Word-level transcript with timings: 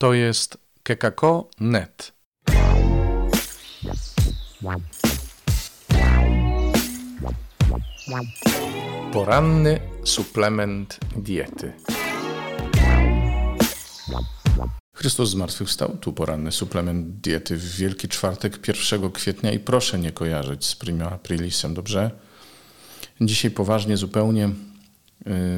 To 0.00 0.14
jest 0.14 0.58
kekako.net. 0.82 2.12
Poranny 9.12 9.80
suplement 10.04 10.98
diety. 11.16 11.72
Chrystus 14.94 15.30
zmartwychwstał, 15.30 15.96
tu 16.00 16.12
poranny 16.12 16.52
suplement 16.52 17.20
diety 17.20 17.56
w 17.56 17.76
Wielki 17.76 18.08
Czwartek 18.08 18.68
1 18.68 19.10
kwietnia 19.10 19.52
i 19.52 19.58
proszę 19.58 19.98
nie 19.98 20.12
kojarzyć 20.12 20.64
z 20.64 20.76
Primo 20.76 21.04
Aprilisem, 21.04 21.74
dobrze? 21.74 22.10
Dzisiaj 23.20 23.50
poważnie 23.50 23.96
zupełnie 23.96 24.50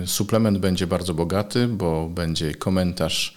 y, 0.02 0.06
suplement 0.06 0.58
będzie 0.58 0.86
bardzo 0.86 1.14
bogaty, 1.14 1.68
bo 1.68 2.08
będzie 2.08 2.54
komentarz 2.54 3.36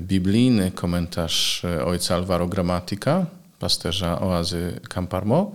biblijny, 0.00 0.70
komentarz 0.70 1.64
y, 1.64 1.84
ojca 1.84 2.14
Alvaro 2.14 2.48
Gramatika, 2.48 3.26
pasterza 3.58 4.20
oazy 4.20 4.80
Camparmo 4.88 5.54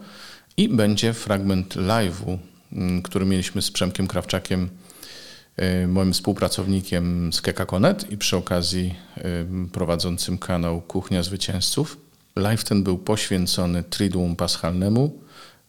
i 0.58 0.70
będzie 0.70 1.14
fragment 1.14 1.76
live'u, 1.76 2.38
który 3.04 3.26
mieliśmy 3.26 3.62
z 3.62 3.72
Przemkiem 3.72 4.08
Krawczakiem, 4.08 4.70
moim 5.88 6.14
współpracownikiem 6.14 7.34
z 7.34 7.42
Kekakonet 7.42 8.12
i 8.12 8.18
przy 8.18 8.38
okazji 8.38 8.96
prowadzącym 9.72 10.38
kanał 10.38 10.82
Kuchnia 10.82 11.24
Zwycięzców. 11.24 11.98
Live 12.36 12.64
ten 12.64 12.84
był 12.84 12.98
poświęcony 12.98 13.84
Triduum 13.84 14.36
Paschalnemu 14.36 15.20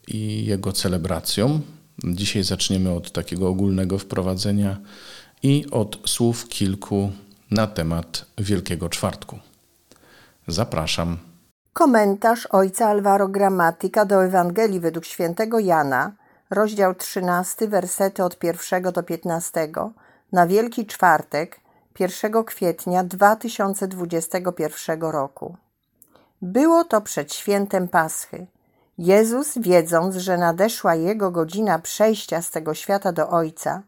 i 0.09 0.45
jego 0.47 0.73
celebracjom, 0.73 1.63
Dzisiaj 2.05 2.43
zaczniemy 2.43 2.91
od 2.91 3.13
takiego 3.13 3.49
ogólnego 3.49 3.99
wprowadzenia 3.99 4.77
i 5.43 5.67
od 5.71 5.99
słów 6.07 6.49
kilku 6.49 7.13
na 7.51 7.67
temat 7.67 8.25
Wielkiego 8.39 8.89
Czwartku. 8.89 9.39
Zapraszam. 10.49 11.19
Komentarz 11.73 12.47
ojca 12.47 12.89
Alvaro 12.89 13.29
Gramatika 13.29 14.05
do 14.05 14.25
Ewangelii 14.25 14.81
według 14.81 15.05
świętego 15.05 15.59
Jana, 15.59 16.13
rozdział 16.51 16.95
13, 16.95 17.69
wersety 17.69 18.25
od 18.25 18.45
1 18.45 18.83
do 18.83 19.03
15, 19.03 19.69
na 20.33 20.47
Wielki 20.47 20.87
Czwartek, 20.87 21.61
1 21.99 22.45
kwietnia 22.45 23.05
2021 23.05 25.01
roku. 25.01 25.57
Było 26.43 26.85
to 26.85 27.01
przed 27.01 27.35
świętem 27.35 27.89
Paschy. 27.89 28.47
Jezus, 28.99 29.59
wiedząc, 29.59 30.17
że 30.17 30.39
nadeszła 30.39 30.95
jego 30.95 31.31
godzina 31.31 31.79
przejścia 31.79 32.43
z 32.43 32.51
tego 32.51 32.75
świata 32.75 33.13
do 33.13 33.31
Ojca, 33.31 33.83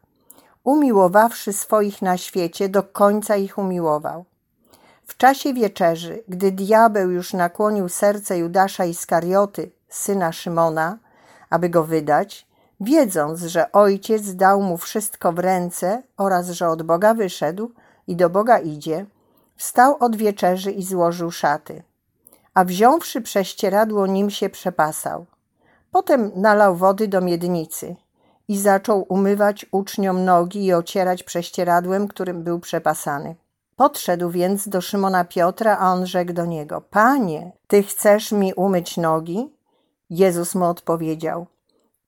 umiłowawszy 0.64 1.52
swoich 1.52 2.02
na 2.02 2.16
świecie, 2.16 2.68
do 2.68 2.82
końca 2.82 3.36
ich 3.36 3.58
umiłował. 3.58 4.24
W 5.06 5.16
czasie 5.16 5.54
wieczerzy, 5.54 6.22
gdy 6.28 6.52
diabeł 6.52 7.10
już 7.10 7.32
nakłonił 7.32 7.88
serce 7.88 8.38
Judasza 8.38 8.84
Iskarioty, 8.84 9.70
syna 9.88 10.32
Szymona, 10.32 10.98
aby 11.50 11.68
go 11.68 11.84
wydać, 11.84 12.46
wiedząc, 12.80 13.40
że 13.40 13.72
ojciec 13.72 14.34
dał 14.34 14.62
mu 14.62 14.76
wszystko 14.76 15.32
w 15.32 15.38
ręce 15.38 16.02
oraz 16.16 16.50
że 16.50 16.68
od 16.68 16.82
Boga 16.82 17.14
wyszedł 17.14 17.70
i 18.06 18.16
do 18.16 18.30
Boga 18.30 18.58
idzie, 18.58 19.06
wstał 19.56 19.96
od 20.00 20.16
wieczerzy 20.16 20.70
i 20.70 20.82
złożył 20.82 21.30
szaty 21.30 21.82
a 22.54 22.64
wziąwszy 22.64 23.20
prześcieradło 23.20 24.06
nim 24.06 24.30
się 24.30 24.50
przepasał. 24.50 25.26
Potem 25.90 26.30
nalał 26.36 26.76
wody 26.76 27.08
do 27.08 27.20
miednicy 27.20 27.96
i 28.50 28.58
zaczął 28.58 29.06
umywać 29.08 29.66
uczniom 29.72 30.24
nogi 30.24 30.64
i 30.64 30.74
ocierać 30.74 31.22
prześcieradłem, 31.22 32.08
którym 32.08 32.42
był 32.42 32.60
przepasany. 32.60 33.36
Podszedł 33.76 34.30
więc 34.30 34.68
do 34.68 34.80
Szymona 34.80 35.24
Piotra, 35.24 35.78
a 35.78 35.92
on 35.92 36.06
rzekł 36.06 36.32
do 36.32 36.46
niego: 36.46 36.80
Panie, 36.80 37.52
ty 37.66 37.82
chcesz 37.82 38.32
mi 38.32 38.54
umyć 38.54 38.96
nogi? 38.96 39.52
Jezus 40.10 40.54
mu 40.54 40.64
odpowiedział: 40.64 41.46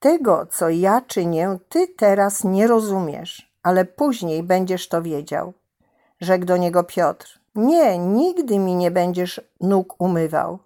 Tego, 0.00 0.46
co 0.46 0.68
ja 0.68 1.00
czynię, 1.00 1.58
ty 1.68 1.88
teraz 1.88 2.44
nie 2.44 2.66
rozumiesz, 2.66 3.52
ale 3.62 3.84
później 3.84 4.42
będziesz 4.42 4.88
to 4.88 5.02
wiedział. 5.02 5.52
Rzekł 6.20 6.44
do 6.44 6.56
niego 6.56 6.84
Piotr: 6.84 7.40
nie, 7.54 7.98
nigdy 7.98 8.58
mi 8.58 8.74
nie 8.74 8.90
będziesz 8.90 9.40
nóg 9.60 9.94
umywał. 9.98 10.58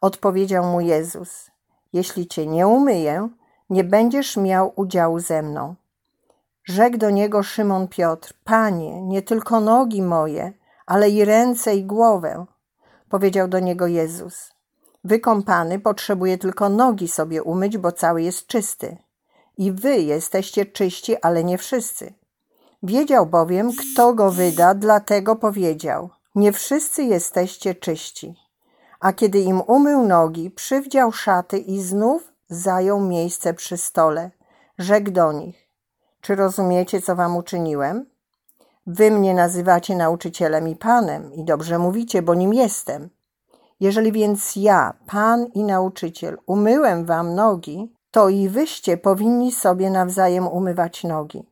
Odpowiedział 0.00 0.64
mu 0.64 0.80
Jezus: 0.80 1.50
Jeśli 1.92 2.26
cię 2.26 2.46
nie 2.46 2.66
umyję, 2.66 3.28
nie 3.70 3.84
będziesz 3.84 4.36
miał 4.36 4.72
udziału 4.76 5.18
ze 5.18 5.42
mną. 5.42 5.74
Rzekł 6.64 6.98
do 6.98 7.10
niego 7.10 7.42
Szymon 7.42 7.88
Piotr: 7.88 8.34
Panie, 8.44 9.02
nie 9.02 9.22
tylko 9.22 9.60
nogi 9.60 10.02
moje, 10.02 10.52
ale 10.86 11.10
i 11.10 11.24
ręce 11.24 11.76
i 11.76 11.84
głowę. 11.84 12.46
Powiedział 13.08 13.48
do 13.48 13.58
niego 13.58 13.86
Jezus: 13.86 14.52
Wykąpany 15.04 15.80
potrzebuje 15.80 16.38
tylko 16.38 16.68
nogi 16.68 17.08
sobie 17.08 17.42
umyć, 17.42 17.78
bo 17.78 17.92
cały 17.92 18.22
jest 18.22 18.46
czysty. 18.46 18.96
I 19.58 19.72
wy 19.72 19.96
jesteście 19.96 20.66
czyści, 20.66 21.16
ale 21.22 21.44
nie 21.44 21.58
wszyscy. 21.58 22.14
Wiedział 22.82 23.26
bowiem, 23.26 23.70
kto 23.72 24.14
go 24.14 24.30
wyda, 24.30 24.74
dlatego 24.74 25.36
powiedział: 25.36 26.10
nie 26.34 26.52
wszyscy 26.52 27.02
jesteście 27.02 27.74
czyści. 27.74 28.34
A 29.00 29.12
kiedy 29.12 29.38
im 29.38 29.60
umył 29.66 30.02
nogi, 30.06 30.50
przywdział 30.50 31.12
szaty 31.12 31.58
i 31.58 31.82
znów 31.82 32.29
zajął 32.50 33.00
miejsce 33.00 33.54
przy 33.54 33.76
stole. 33.76 34.30
Rzekł 34.78 35.10
do 35.10 35.32
nich: 35.32 35.68
Czy 36.20 36.34
rozumiecie, 36.34 37.02
co 37.02 37.16
wam 37.16 37.36
uczyniłem? 37.36 38.06
Wy 38.86 39.10
mnie 39.10 39.34
nazywacie 39.34 39.96
nauczycielem 39.96 40.68
i 40.68 40.76
panem, 40.76 41.34
i 41.34 41.44
dobrze 41.44 41.78
mówicie, 41.78 42.22
bo 42.22 42.34
nim 42.34 42.54
jestem. 42.54 43.10
Jeżeli 43.80 44.12
więc 44.12 44.56
ja, 44.56 44.94
pan 45.06 45.46
i 45.46 45.64
nauczyciel, 45.64 46.38
umyłem 46.46 47.04
wam 47.04 47.34
nogi, 47.34 47.92
to 48.10 48.28
i 48.28 48.48
wyście 48.48 48.96
powinni 48.96 49.52
sobie 49.52 49.90
nawzajem 49.90 50.48
umywać 50.48 51.04
nogi. 51.04 51.46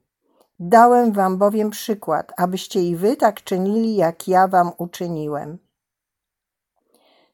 Dałem 0.61 1.13
wam 1.13 1.39
bowiem 1.39 1.71
przykład, 1.71 2.33
abyście 2.37 2.83
i 2.83 2.97
wy 2.97 3.17
tak 3.17 3.45
czynili, 3.45 3.97
jak 3.97 4.29
ja 4.29 4.49
wam 4.49 4.71
uczyniłem. 4.79 5.59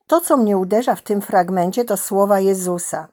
To, 0.06 0.20
co 0.20 0.36
mnie 0.36 0.58
uderza 0.58 0.94
w 0.94 1.02
tym 1.02 1.20
fragmencie, 1.20 1.84
to 1.84 1.96
słowa 1.96 2.40
Jezusa. 2.40 3.08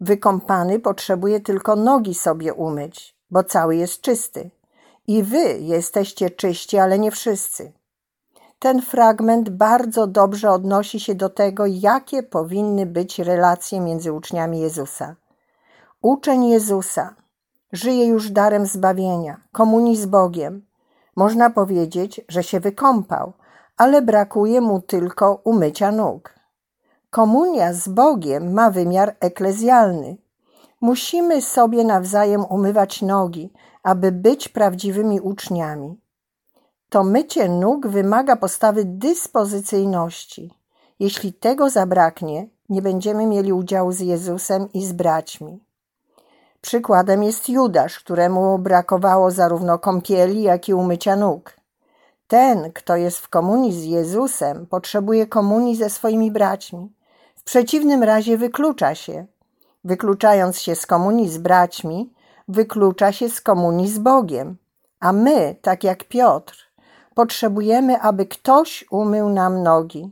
Wykąpany 0.00 0.78
potrzebuje 0.78 1.40
tylko 1.40 1.76
nogi 1.76 2.14
sobie 2.14 2.54
umyć, 2.54 3.16
bo 3.30 3.44
cały 3.44 3.76
jest 3.76 4.00
czysty. 4.00 4.50
I 5.06 5.22
wy 5.22 5.58
jesteście 5.58 6.30
czyści, 6.30 6.78
ale 6.78 6.98
nie 6.98 7.10
wszyscy. 7.10 7.72
Ten 8.58 8.82
fragment 8.82 9.50
bardzo 9.50 10.06
dobrze 10.06 10.50
odnosi 10.50 11.00
się 11.00 11.14
do 11.14 11.28
tego, 11.28 11.66
jakie 11.66 12.22
powinny 12.22 12.86
być 12.86 13.18
relacje 13.18 13.80
między 13.80 14.12
uczniami 14.12 14.60
Jezusa. 14.60 15.16
Uczeń 16.02 16.48
Jezusa 16.48 17.14
żyje 17.72 18.06
już 18.06 18.30
darem 18.30 18.66
zbawienia, 18.66 19.40
komunii 19.52 19.96
z 19.96 20.06
Bogiem. 20.06 20.66
Można 21.16 21.50
powiedzieć, 21.50 22.20
że 22.28 22.42
się 22.42 22.60
wykąpał, 22.60 23.32
ale 23.76 24.02
brakuje 24.02 24.60
mu 24.60 24.80
tylko 24.80 25.40
umycia 25.44 25.92
nóg. 25.92 26.39
Komunia 27.10 27.72
z 27.72 27.88
Bogiem 27.88 28.52
ma 28.52 28.70
wymiar 28.70 29.16
eklezjalny. 29.20 30.16
Musimy 30.80 31.42
sobie 31.42 31.84
nawzajem 31.84 32.44
umywać 32.44 33.02
nogi, 33.02 33.52
aby 33.82 34.12
być 34.12 34.48
prawdziwymi 34.48 35.20
uczniami. 35.20 36.00
To 36.88 37.04
mycie 37.04 37.48
nóg 37.48 37.86
wymaga 37.86 38.36
postawy 38.36 38.84
dyspozycyjności. 38.84 40.54
Jeśli 41.00 41.32
tego 41.32 41.70
zabraknie, 41.70 42.48
nie 42.68 42.82
będziemy 42.82 43.26
mieli 43.26 43.52
udziału 43.52 43.92
z 43.92 44.00
Jezusem 44.00 44.72
i 44.72 44.86
z 44.86 44.92
braćmi. 44.92 45.64
Przykładem 46.60 47.22
jest 47.22 47.48
Judasz, 47.48 47.98
któremu 47.98 48.58
brakowało 48.58 49.30
zarówno 49.30 49.78
kąpieli, 49.78 50.42
jak 50.42 50.68
i 50.68 50.74
umycia 50.74 51.16
nóg. 51.16 51.56
Ten, 52.28 52.72
kto 52.72 52.96
jest 52.96 53.18
w 53.18 53.28
komunii 53.28 53.72
z 53.72 53.84
Jezusem, 53.84 54.66
potrzebuje 54.66 55.26
komunii 55.26 55.76
ze 55.76 55.90
swoimi 55.90 56.30
braćmi. 56.30 56.99
W 57.40 57.42
przeciwnym 57.42 58.02
razie 58.02 58.38
wyklucza 58.38 58.94
się. 58.94 59.26
Wykluczając 59.84 60.60
się 60.60 60.74
z 60.76 60.86
komunii 60.86 61.28
z 61.28 61.38
braćmi, 61.38 62.12
wyklucza 62.48 63.12
się 63.12 63.28
z 63.28 63.40
komunii 63.40 63.88
z 63.88 63.98
Bogiem. 63.98 64.56
A 65.00 65.12
my, 65.12 65.56
tak 65.62 65.84
jak 65.84 66.04
Piotr, 66.04 66.72
potrzebujemy, 67.14 68.00
aby 68.00 68.26
ktoś 68.26 68.84
umył 68.90 69.28
nam 69.28 69.62
nogi. 69.62 70.10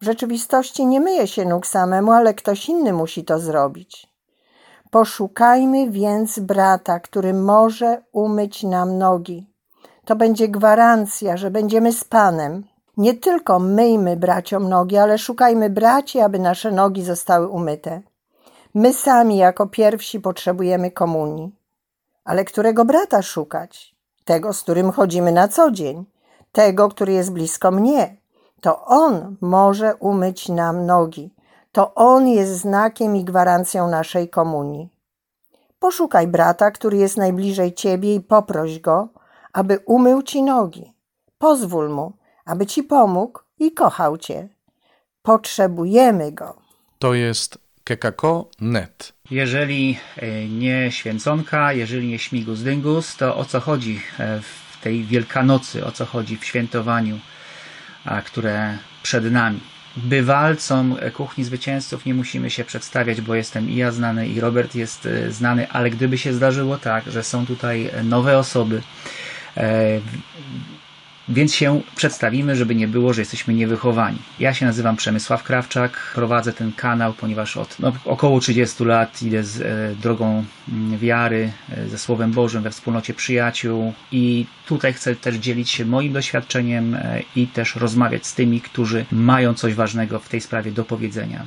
W 0.00 0.04
rzeczywistości 0.04 0.86
nie 0.86 1.00
myje 1.00 1.26
się 1.26 1.44
nóg 1.44 1.66
samemu, 1.66 2.12
ale 2.12 2.34
ktoś 2.34 2.68
inny 2.68 2.92
musi 2.92 3.24
to 3.24 3.38
zrobić. 3.38 4.06
Poszukajmy 4.90 5.90
więc 5.90 6.38
brata, 6.38 7.00
który 7.00 7.34
może 7.34 8.02
umyć 8.12 8.62
nam 8.62 8.98
nogi. 8.98 9.46
To 10.04 10.16
będzie 10.16 10.48
gwarancja, 10.48 11.36
że 11.36 11.50
będziemy 11.50 11.92
z 11.92 12.04
Panem. 12.04 12.64
Nie 12.96 13.14
tylko 13.14 13.58
myjmy 13.58 14.16
braciom 14.16 14.68
nogi, 14.68 14.96
ale 14.96 15.18
szukajmy 15.18 15.70
braci, 15.70 16.20
aby 16.20 16.38
nasze 16.38 16.70
nogi 16.70 17.04
zostały 17.04 17.48
umyte. 17.48 18.02
My 18.74 18.92
sami 18.92 19.36
jako 19.36 19.66
pierwsi 19.66 20.20
potrzebujemy 20.20 20.90
komunii. 20.90 21.54
Ale 22.24 22.44
którego 22.44 22.84
brata 22.84 23.22
szukać? 23.22 23.94
Tego, 24.24 24.52
z 24.52 24.62
którym 24.62 24.92
chodzimy 24.92 25.32
na 25.32 25.48
co 25.48 25.70
dzień, 25.70 26.04
tego, 26.52 26.88
który 26.88 27.12
jest 27.12 27.32
blisko 27.32 27.70
mnie, 27.70 28.16
To 28.60 28.84
On 28.84 29.36
może 29.40 29.94
umyć 29.96 30.48
nam 30.48 30.86
nogi. 30.86 31.34
To 31.72 31.94
On 31.94 32.28
jest 32.28 32.52
znakiem 32.52 33.16
i 33.16 33.24
gwarancją 33.24 33.88
naszej 33.88 34.28
komunii. 34.28 34.88
Poszukaj 35.78 36.26
brata, 36.26 36.70
który 36.70 36.96
jest 36.96 37.16
najbliżej 37.16 37.74
ciebie 37.74 38.14
i 38.14 38.20
poproś 38.20 38.80
go, 38.80 39.08
aby 39.52 39.78
umył 39.86 40.22
ci 40.22 40.42
nogi. 40.42 40.94
Pozwól 41.38 41.88
mu, 41.88 42.12
aby 42.44 42.66
ci 42.66 42.82
pomógł 42.82 43.40
i 43.58 43.72
kochał 43.72 44.18
cię. 44.18 44.48
Potrzebujemy 45.22 46.32
go. 46.32 46.56
To 46.98 47.14
jest 47.14 47.58
kekako.net. 47.84 49.12
Jeżeli 49.30 49.98
e, 50.16 50.48
nie 50.48 50.92
święconka, 50.92 51.72
jeżeli 51.72 52.08
nie 52.08 52.18
śmigus 52.18 52.62
dyngus, 52.62 53.16
to 53.16 53.36
o 53.36 53.44
co 53.44 53.60
chodzi 53.60 54.00
e, 54.18 54.40
w 54.40 54.80
tej 54.82 55.04
Wielkanocy, 55.04 55.86
o 55.86 55.92
co 55.92 56.06
chodzi 56.06 56.36
w 56.36 56.44
świętowaniu, 56.44 57.18
które 58.26 58.78
przed 59.02 59.32
nami? 59.32 59.60
Bywalcom 59.96 60.96
kuchni 61.14 61.44
zwycięzców 61.44 62.04
nie 62.04 62.14
musimy 62.14 62.50
się 62.50 62.64
przedstawiać, 62.64 63.20
bo 63.20 63.34
jestem 63.34 63.70
i 63.70 63.76
ja 63.76 63.92
znany, 63.92 64.28
i 64.28 64.40
Robert 64.40 64.74
jest 64.74 65.06
e, 65.06 65.32
znany, 65.32 65.70
ale 65.70 65.90
gdyby 65.90 66.18
się 66.18 66.32
zdarzyło 66.32 66.78
tak, 66.78 67.10
że 67.10 67.22
są 67.22 67.46
tutaj 67.46 67.90
nowe 68.04 68.38
osoby, 68.38 68.82
więc 71.28 71.54
się 71.54 71.80
przedstawimy, 71.96 72.56
żeby 72.56 72.74
nie 72.74 72.88
było, 72.88 73.12
że 73.12 73.20
jesteśmy 73.20 73.54
niewychowani. 73.54 74.18
Ja 74.38 74.54
się 74.54 74.66
nazywam 74.66 74.96
Przemysław 74.96 75.42
Krawczak, 75.42 76.12
prowadzę 76.14 76.52
ten 76.52 76.72
kanał, 76.72 77.12
ponieważ 77.12 77.56
od 77.56 77.78
no, 77.80 77.92
około 78.04 78.40
30 78.40 78.84
lat 78.84 79.22
idę 79.22 79.44
z 79.44 79.60
e, 79.60 79.94
drogą 80.02 80.44
mm, 80.68 80.98
wiary, 80.98 81.52
e, 81.70 81.88
ze 81.88 81.98
Słowem 81.98 82.32
Bożym 82.32 82.62
we 82.62 82.70
wspólnocie 82.70 83.14
przyjaciół 83.14 83.92
i 84.12 84.46
tutaj 84.66 84.92
chcę 84.92 85.16
też 85.16 85.34
dzielić 85.34 85.70
się 85.70 85.84
moim 85.84 86.12
doświadczeniem 86.12 86.94
e, 86.94 87.22
i 87.36 87.46
też 87.46 87.76
rozmawiać 87.76 88.26
z 88.26 88.34
tymi, 88.34 88.60
którzy 88.60 89.04
mają 89.12 89.54
coś 89.54 89.74
ważnego 89.74 90.18
w 90.18 90.28
tej 90.28 90.40
sprawie 90.40 90.72
do 90.72 90.84
powiedzenia. 90.84 91.46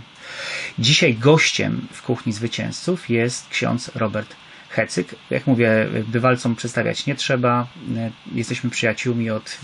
Dzisiaj 0.80 1.14
gościem 1.14 1.88
w 1.92 2.02
kuchni 2.02 2.34
zwycięzców 2.34 3.10
jest 3.10 3.48
ksiądz 3.50 3.92
Robert 3.96 4.36
Hecyk. 4.78 5.16
Jak 5.30 5.48
mówię, 5.48 5.88
bywalcom 6.08 6.56
przedstawiać 6.56 7.06
nie 7.06 7.16
trzeba. 7.16 7.68
Jesteśmy 8.32 8.70
przyjaciółmi 8.70 9.30
od 9.30 9.58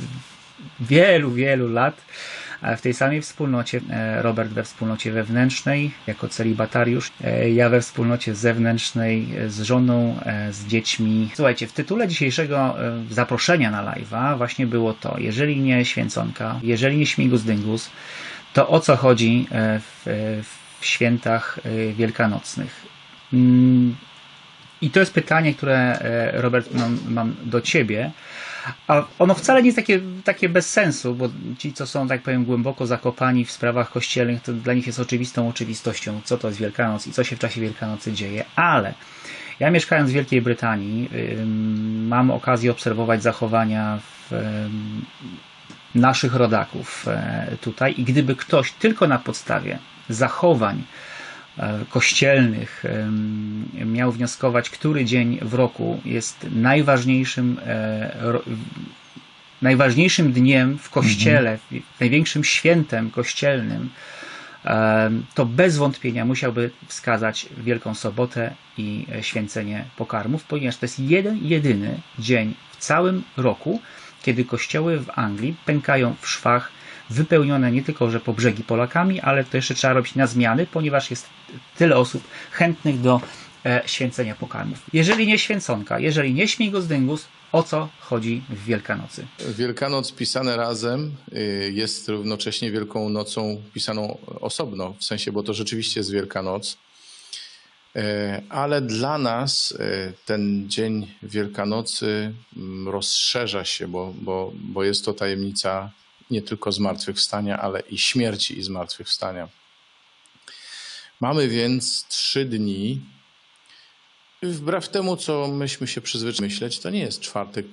wielu, 0.80 1.32
wielu 1.32 1.68
lat. 1.68 2.02
W 2.78 2.82
tej 2.82 2.94
samej 2.94 3.22
wspólnocie, 3.22 3.82
e, 3.90 4.22
Robert 4.22 4.50
we 4.50 4.64
wspólnocie 4.64 5.12
wewnętrznej, 5.12 5.92
jako 6.08 6.28
celibatariusz, 6.28 7.12
e, 7.24 7.50
ja 7.50 7.70
we 7.70 7.82
wspólnocie 7.82 8.36
zewnętrznej 8.36 9.28
z 9.48 9.62
żoną, 9.62 10.20
e, 10.26 10.54
z 10.54 10.68
dziećmi. 10.68 11.30
Słuchajcie, 11.36 11.68
w 11.68 11.74
tytule 11.74 12.08
dzisiejszego 12.08 12.76
zaproszenia 13.10 13.72
na 13.72 13.84
live'a 13.84 14.38
właśnie 14.38 14.68
było 14.68 14.94
to, 14.94 15.16
jeżeli 15.18 15.60
nie 15.60 15.86
święconka, 15.86 16.60
jeżeli 16.64 16.98
nie 16.98 17.06
śmigus 17.06 17.44
dyngus, 17.44 17.90
to 18.54 18.70
o 18.70 18.80
co 18.80 18.96
chodzi 18.96 19.48
w, 19.52 20.04
w 20.80 20.86
świętach 20.86 21.60
wielkanocnych? 21.96 22.86
I 24.84 24.90
to 24.90 25.00
jest 25.00 25.14
pytanie, 25.14 25.54
które 25.54 26.00
e, 26.00 26.42
Robert 26.42 26.74
mam, 26.74 27.00
mam 27.08 27.36
do 27.44 27.62
ciebie. 27.62 28.12
A 28.88 29.04
ono 29.20 29.34
wcale 29.34 29.62
nie 29.62 29.68
jest 29.68 29.76
takie, 29.76 30.00
takie 30.24 30.50
bez 30.50 30.70
sensu, 30.70 31.16
bo 31.16 31.30
ci, 31.58 31.74
co 31.74 31.88
są, 31.88 32.08
tak 32.08 32.22
powiem, 32.22 32.46
głęboko 32.46 32.88
zakopani 32.88 33.46
w 33.46 33.52
sprawach 33.52 33.92
kościelnych, 33.92 34.42
to 34.42 34.54
dla 34.54 34.74
nich 34.74 34.88
jest 34.88 35.00
oczywistą 35.00 35.50
oczywistością, 35.50 36.22
co 36.24 36.38
to 36.38 36.48
jest 36.48 36.60
Wielkanoc 36.60 37.08
i 37.08 37.12
co 37.12 37.24
się 37.24 37.36
w 37.36 37.40
czasie 37.40 37.62
Wielkanocy 37.62 38.14
dzieje. 38.14 38.46
Ale 38.56 38.94
ja 39.60 39.72
mieszkając 39.72 40.10
w 40.10 40.14
Wielkiej 40.14 40.42
Brytanii, 40.42 41.10
mam 42.08 42.32
okazję 42.32 42.72
obserwować 42.72 43.24
zachowania 43.24 44.00
w, 44.30 44.32
naszych 45.96 46.36
rodaków 46.36 47.08
e, 47.08 47.48
tutaj 47.62 47.94
i 47.98 48.04
gdyby 48.04 48.36
ktoś 48.36 48.72
tylko 48.72 49.08
na 49.08 49.20
podstawie 49.20 49.80
zachowań 50.10 50.84
kościelnych 51.90 52.84
miał 53.86 54.12
wnioskować, 54.12 54.70
który 54.70 55.06
dzień 55.06 55.40
w 55.42 55.54
roku 55.54 56.02
jest 56.06 56.48
najważniejszym, 56.52 57.60
e, 57.66 58.40
najważniejszym 59.62 60.34
dniem 60.34 60.78
w 60.78 60.90
kościele, 60.90 61.52
mhm. 61.52 61.82
największym 62.00 62.44
świętem 62.44 63.12
kościelnym, 63.12 63.90
to 65.34 65.46
bez 65.46 65.78
wątpienia 65.78 66.26
musiałby 66.26 66.72
wskazać 66.88 67.46
Wielką 67.58 67.96
Sobotę 67.96 68.54
i 68.78 69.06
święcenie 69.22 69.86
pokarmów, 69.98 70.44
ponieważ 70.44 70.78
to 70.78 70.86
jest 70.86 71.00
jeden, 71.00 71.40
jedyny 71.42 72.00
dzień 72.20 72.54
w 72.72 72.78
całym 72.78 73.24
roku, 73.38 73.82
kiedy 74.24 74.46
kościoły 74.46 75.00
w 75.00 75.10
Anglii 75.16 75.56
pękają 75.66 76.16
w 76.22 76.28
szwach 76.30 76.72
wypełnione 77.10 77.72
nie 77.72 77.84
tylko, 77.84 78.12
że 78.12 78.20
po 78.20 78.34
brzegi 78.34 78.64
Polakami, 78.64 79.22
ale 79.22 79.44
to 79.44 79.58
jeszcze 79.58 79.76
trzeba 79.76 79.94
robić 79.94 80.16
na 80.16 80.28
zmiany, 80.28 80.68
ponieważ 80.68 81.10
jest 81.10 81.28
tyle 81.78 81.98
osób 81.98 82.24
chętnych 82.52 83.02
do 83.02 83.22
e, 83.66 83.82
święcenia 83.86 84.36
pokarmów. 84.36 84.84
Jeżeli 84.94 85.28
nie 85.28 85.40
święconka, 85.40 86.00
jeżeli 86.00 86.34
nie 86.34 86.48
śmigus 86.48 86.88
dyngus, 86.88 87.28
o 87.52 87.64
co 87.64 87.90
chodzi 88.00 88.44
w 88.50 88.66
Wielkanocy? 88.66 89.26
Wielkanoc 89.58 90.12
pisane 90.12 90.58
razem 90.58 91.16
y, 91.34 91.72
jest 91.74 92.10
równocześnie 92.10 92.72
Wielką 92.72 93.10
Nocą 93.10 93.62
pisaną 93.74 94.18
osobno, 94.42 94.94
w 95.00 95.04
sensie, 95.04 95.32
bo 95.32 95.44
to 95.44 95.54
rzeczywiście 95.54 96.00
jest 96.00 96.12
Wielkanoc. 96.12 96.78
E, 97.96 98.42
ale 98.50 98.82
dla 98.82 99.18
nas 99.18 99.74
e, 99.80 100.14
ten 100.26 100.70
dzień 100.70 101.08
Wielkanocy 101.24 102.34
mm, 102.58 102.90
rozszerza 102.90 103.66
się, 103.66 103.88
bo, 103.88 104.14
bo, 104.22 104.52
bo 104.56 104.84
jest 104.84 105.06
to 105.06 105.14
tajemnica 105.14 105.92
nie 106.32 106.42
tylko 106.42 106.72
zmartwychwstania, 106.72 107.60
ale 107.60 107.80
i 107.80 107.98
śmierci 107.98 108.60
i 108.60 108.64
zmartwychwstania. 108.64 109.50
Mamy 111.20 111.48
więc 111.48 112.08
trzy 112.08 112.46
dni. 112.46 113.02
Wbrew 114.44 114.90
temu, 114.90 115.18
co 115.18 115.48
myśmy 115.48 115.88
się 115.88 116.02
przyzwyczaili 116.02 116.54
myśleć, 116.54 116.80
to 116.80 116.90
nie 116.90 117.00
jest 117.00 117.22
czwartek, 117.22 117.66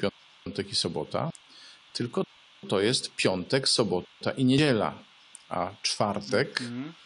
piątek 0.44 0.72
i 0.72 0.74
sobota, 0.74 1.30
tylko 1.92 2.24
to 2.68 2.80
jest 2.80 3.16
piątek, 3.16 3.68
sobota 3.68 4.30
i 4.36 4.44
niedziela. 4.44 4.98
A 5.48 5.70
czwartek 5.82 6.60
mhm. 6.60 6.88
E, 6.88 6.99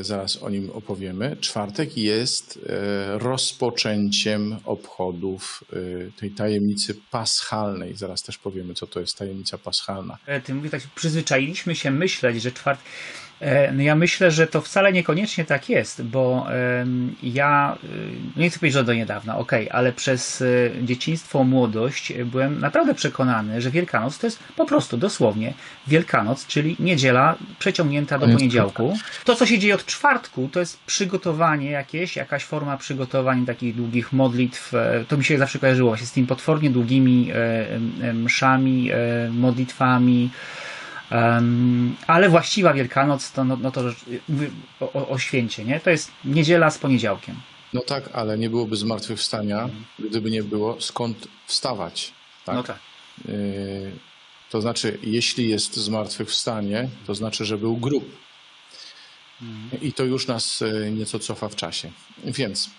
zaraz 0.00 0.42
o 0.42 0.50
nim 0.50 0.70
opowiemy. 0.70 1.36
Czwartek 1.40 1.96
jest 1.96 2.58
e, 2.66 3.18
rozpoczęciem 3.18 4.56
obchodów 4.64 5.64
e, 5.72 5.76
tej 6.20 6.30
tajemnicy 6.30 6.94
paschalnej. 7.10 7.96
Zaraz 7.96 8.22
też 8.22 8.38
powiemy, 8.38 8.74
co 8.74 8.86
to 8.86 9.00
jest 9.00 9.18
tajemnica 9.18 9.58
paschalna. 9.58 10.18
Ty 10.44 10.54
mówisz, 10.54 10.70
tak 10.70 10.82
przyzwyczailiśmy 10.94 11.74
się 11.74 11.90
myśleć, 11.90 12.42
że 12.42 12.52
czwartek 12.52 12.84
E, 13.31 13.31
ja 13.78 13.94
myślę, 13.94 14.30
że 14.30 14.46
to 14.46 14.60
wcale 14.60 14.92
niekoniecznie 14.92 15.44
tak 15.44 15.68
jest, 15.68 16.02
bo 16.02 16.46
ja, 17.22 17.78
e, 18.36 18.40
nie 18.40 18.50
chcę 18.50 18.58
powiedzieć, 18.58 18.74
że 18.74 18.84
do 18.84 18.94
niedawna, 18.94 19.38
ok, 19.38 19.52
ale 19.70 19.92
przez 19.92 20.42
e, 20.42 20.84
dzieciństwo, 20.84 21.44
młodość 21.44 22.12
byłem 22.24 22.60
naprawdę 22.60 22.94
przekonany, 22.94 23.60
że 23.60 23.70
Wielkanoc 23.70 24.18
to 24.18 24.26
jest 24.26 24.38
po 24.56 24.66
prostu 24.66 24.96
dosłownie 24.96 25.54
Wielkanoc, 25.86 26.46
czyli 26.46 26.76
niedziela 26.78 27.36
przeciągnięta 27.58 28.18
do 28.18 28.26
poniedziałku. 28.26 28.96
To, 29.24 29.34
co 29.34 29.46
się 29.46 29.58
dzieje 29.58 29.74
od 29.74 29.86
czwartku, 29.86 30.48
to 30.52 30.60
jest 30.60 30.84
przygotowanie 30.84 31.70
jakieś, 31.70 32.16
jakaś 32.16 32.44
forma 32.44 32.76
przygotowań 32.76 33.46
takich 33.46 33.74
długich 33.74 34.12
modlitw. 34.12 34.72
To 35.08 35.16
mi 35.16 35.24
się 35.24 35.38
zawsze 35.38 35.58
kojarzyło 35.58 35.90
właśnie 35.90 36.06
z 36.06 36.12
tymi 36.12 36.26
potwornie 36.26 36.70
długimi 36.70 37.30
mszami, 38.14 38.90
modlitwami, 39.30 40.30
Um, 41.12 41.96
ale 42.06 42.28
właściwa 42.28 42.74
Wielkanoc 42.74 43.32
to, 43.32 43.44
no, 43.44 43.56
no 43.56 43.70
to 43.70 43.82
o, 44.80 45.08
o, 45.08 45.18
święcie, 45.18 45.64
nie? 45.64 45.80
To 45.80 45.90
jest 45.90 46.10
niedziela 46.24 46.70
z 46.70 46.78
poniedziałkiem. 46.78 47.36
No 47.72 47.80
tak, 47.80 48.10
ale 48.12 48.38
nie 48.38 48.50
byłoby 48.50 48.76
zmartwychwstania, 48.76 49.68
gdyby 49.98 50.30
nie 50.30 50.42
było 50.42 50.80
skąd 50.80 51.28
wstawać. 51.46 52.12
Tak? 52.44 52.54
No 52.54 52.62
tak. 52.62 52.78
Yy, 53.28 53.92
to 54.50 54.60
znaczy, 54.60 54.98
jeśli 55.02 55.48
jest 55.48 55.76
zmartwychwstanie, 55.76 56.88
to 57.06 57.14
znaczy, 57.14 57.44
że 57.44 57.58
był 57.58 57.76
grób. 57.76 58.16
Mhm. 59.42 59.82
I 59.82 59.92
to 59.92 60.04
już 60.04 60.26
nas 60.26 60.62
e, 60.62 60.90
nieco 60.90 61.18
cofa 61.18 61.48
w 61.48 61.56
czasie. 61.56 61.90
Więc 62.24 62.70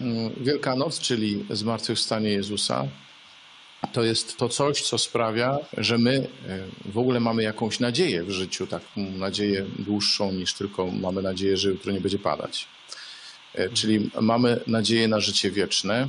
mm, 0.00 0.32
Wielkanoc, 0.40 1.00
czyli 1.00 1.44
zmartwychwstanie 1.50 2.30
Jezusa, 2.30 2.88
to 3.92 4.02
jest 4.02 4.36
to 4.36 4.48
coś, 4.48 4.82
co 4.82 4.98
sprawia, 4.98 5.58
że 5.76 5.98
my 5.98 6.28
e, 6.48 6.90
w 6.92 6.98
ogóle 6.98 7.20
mamy 7.20 7.42
jakąś 7.42 7.80
nadzieję 7.80 8.22
w 8.22 8.30
życiu, 8.30 8.66
taką 8.66 8.86
nadzieję 8.96 9.66
dłuższą 9.78 10.32
niż 10.32 10.54
tylko 10.54 10.86
mamy 10.86 11.22
nadzieję, 11.22 11.56
że 11.56 11.68
jutro 11.68 11.92
nie 11.92 12.00
będzie 12.00 12.18
padać. 12.18 12.66
E, 13.54 13.68
czyli 13.68 14.10
mamy 14.20 14.60
nadzieję 14.66 15.08
na 15.08 15.20
życie 15.20 15.50
wieczne. 15.50 16.08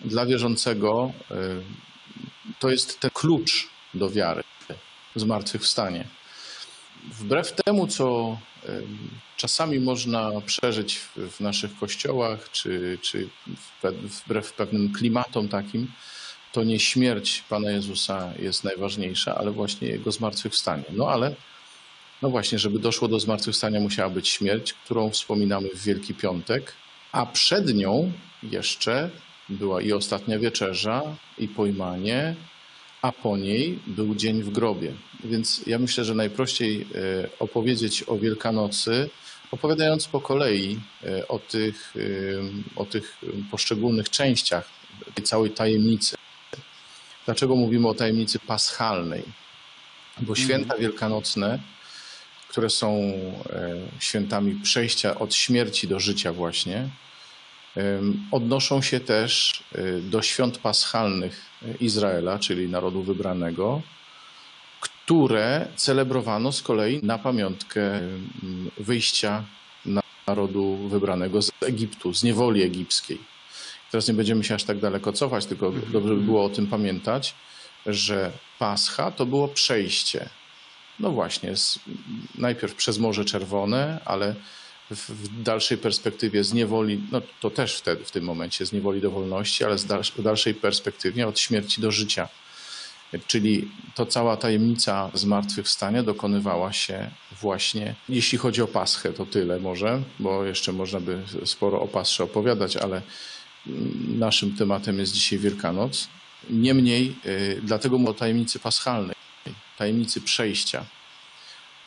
Dla 0.00 0.26
wierzącego 0.26 1.12
e, 1.30 1.34
to 2.58 2.70
jest 2.70 3.00
ten 3.00 3.10
klucz 3.10 3.68
do 3.94 4.10
wiary, 4.10 4.42
zmartwychwstanie. 5.16 6.04
Wbrew 7.04 7.52
temu, 7.52 7.86
co 7.86 8.38
czasami 9.36 9.80
można 9.80 10.30
przeżyć 10.46 11.00
w 11.16 11.40
naszych 11.40 11.78
kościołach, 11.78 12.50
czy, 12.50 12.98
czy 13.02 13.28
wbrew 14.02 14.52
pewnym 14.52 14.92
klimatom 14.92 15.48
takim, 15.48 15.92
to 16.52 16.64
nie 16.64 16.80
śmierć 16.80 17.44
Pana 17.48 17.70
Jezusa 17.70 18.32
jest 18.38 18.64
najważniejsza, 18.64 19.34
ale 19.34 19.50
właśnie 19.50 19.88
Jego 19.88 20.12
zmartwychwstanie. 20.12 20.84
No 20.92 21.08
ale 21.08 21.34
No 22.22 22.30
właśnie, 22.30 22.58
żeby 22.58 22.78
doszło 22.78 23.08
do 23.08 23.20
zmartwychwstania, 23.20 23.80
musiała 23.80 24.10
być 24.10 24.28
śmierć, 24.28 24.72
którą 24.72 25.10
wspominamy 25.10 25.68
w 25.74 25.82
Wielki 25.84 26.14
Piątek, 26.14 26.72
a 27.12 27.26
przed 27.26 27.74
nią 27.74 28.12
jeszcze 28.42 29.10
była 29.48 29.82
i 29.82 29.92
ostatnia 29.92 30.38
wieczerza, 30.38 31.16
i 31.38 31.48
pojmanie, 31.48 32.34
a 33.02 33.12
po 33.12 33.36
niej 33.36 33.78
był 33.86 34.14
dzień 34.14 34.42
w 34.42 34.50
grobie. 34.50 34.92
Więc 35.24 35.62
ja 35.66 35.78
myślę, 35.78 36.04
że 36.04 36.14
najprościej 36.14 36.80
e, 36.80 36.86
opowiedzieć 37.38 38.04
o 38.06 38.18
Wielkanocy, 38.18 39.10
opowiadając 39.50 40.08
po 40.08 40.20
kolei 40.20 40.80
e, 41.04 41.28
o 41.28 41.38
tych, 41.38 41.94
e, 41.96 42.00
o 42.76 42.84
tych 42.84 43.16
poszczególnych 43.50 44.10
częściach 44.10 44.68
tej 45.14 45.24
całej 45.24 45.50
tajemnicy. 45.50 46.16
Dlaczego 47.24 47.56
mówimy 47.56 47.88
o 47.88 47.94
tajemnicy 47.94 48.38
paschalnej? 48.38 49.22
Bo 50.16 50.32
mhm. 50.32 50.36
święta 50.36 50.76
wielkanocne, 50.76 51.58
które 52.48 52.70
są 52.70 53.12
świętami 53.98 54.54
przejścia 54.54 55.18
od 55.18 55.34
śmierci 55.34 55.88
do 55.88 56.00
życia 56.00 56.32
właśnie, 56.32 56.88
odnoszą 58.30 58.82
się 58.82 59.00
też 59.00 59.62
do 60.02 60.22
świąt 60.22 60.58
paschalnych 60.58 61.44
Izraela, 61.80 62.38
czyli 62.38 62.68
narodu 62.68 63.02
wybranego, 63.02 63.82
które 64.80 65.68
celebrowano 65.76 66.52
z 66.52 66.62
kolei 66.62 67.00
na 67.02 67.18
pamiątkę 67.18 68.00
wyjścia 68.78 69.44
narodu 70.26 70.76
wybranego 70.88 71.42
z 71.42 71.50
Egiptu, 71.62 72.14
z 72.14 72.22
niewoli 72.22 72.62
egipskiej. 72.62 73.18
Teraz 73.90 74.08
nie 74.08 74.14
będziemy 74.14 74.44
się 74.44 74.54
aż 74.54 74.64
tak 74.64 74.78
daleko 74.78 75.12
cofać, 75.12 75.46
tylko 75.46 75.66
mhm. 75.66 75.92
dobrze 75.92 76.14
by 76.14 76.20
było 76.20 76.44
o 76.44 76.48
tym 76.48 76.66
pamiętać, 76.66 77.34
że 77.86 78.32
Pascha 78.58 79.10
to 79.10 79.26
było 79.26 79.48
przejście. 79.48 80.28
No 81.00 81.10
właśnie, 81.10 81.56
z, 81.56 81.78
najpierw 82.38 82.74
przez 82.74 82.98
Morze 82.98 83.24
Czerwone, 83.24 84.00
ale 84.04 84.34
w 84.90 85.42
dalszej 85.42 85.78
perspektywie 85.78 86.44
z 86.44 86.52
niewoli, 86.52 87.00
no 87.12 87.22
to 87.40 87.50
też 87.50 87.76
wtedy, 87.76 88.04
w 88.04 88.10
tym 88.10 88.24
momencie 88.24 88.66
z 88.66 88.72
niewoli 88.72 89.00
do 89.00 89.10
wolności, 89.10 89.64
ale 89.64 89.76
w 90.16 90.22
dalszej 90.22 90.54
perspektywie 90.54 91.28
od 91.28 91.38
śmierci 91.38 91.80
do 91.80 91.90
życia. 91.90 92.28
Czyli 93.26 93.70
to 93.94 94.06
cała 94.06 94.36
tajemnica 94.36 95.10
zmartwychwstania 95.14 96.02
dokonywała 96.02 96.72
się 96.72 97.10
właśnie, 97.40 97.94
jeśli 98.08 98.38
chodzi 98.38 98.62
o 98.62 98.66
Paschę, 98.66 99.12
to 99.12 99.26
tyle 99.26 99.60
może, 99.60 100.02
bo 100.18 100.44
jeszcze 100.44 100.72
można 100.72 101.00
by 101.00 101.22
sporo 101.44 101.80
o 101.80 101.88
Pasche 101.88 102.24
opowiadać, 102.24 102.76
ale 102.76 103.02
naszym 104.08 104.56
tematem 104.56 104.98
jest 104.98 105.12
dzisiaj 105.12 105.38
Wielkanoc. 105.38 106.08
Niemniej, 106.50 107.16
y, 107.26 107.60
dlatego 107.62 107.98
mówię 107.98 108.10
o 108.10 108.14
tajemnicy 108.14 108.58
paschalnej, 108.58 109.16
tajemnicy 109.78 110.20
przejścia 110.20 110.84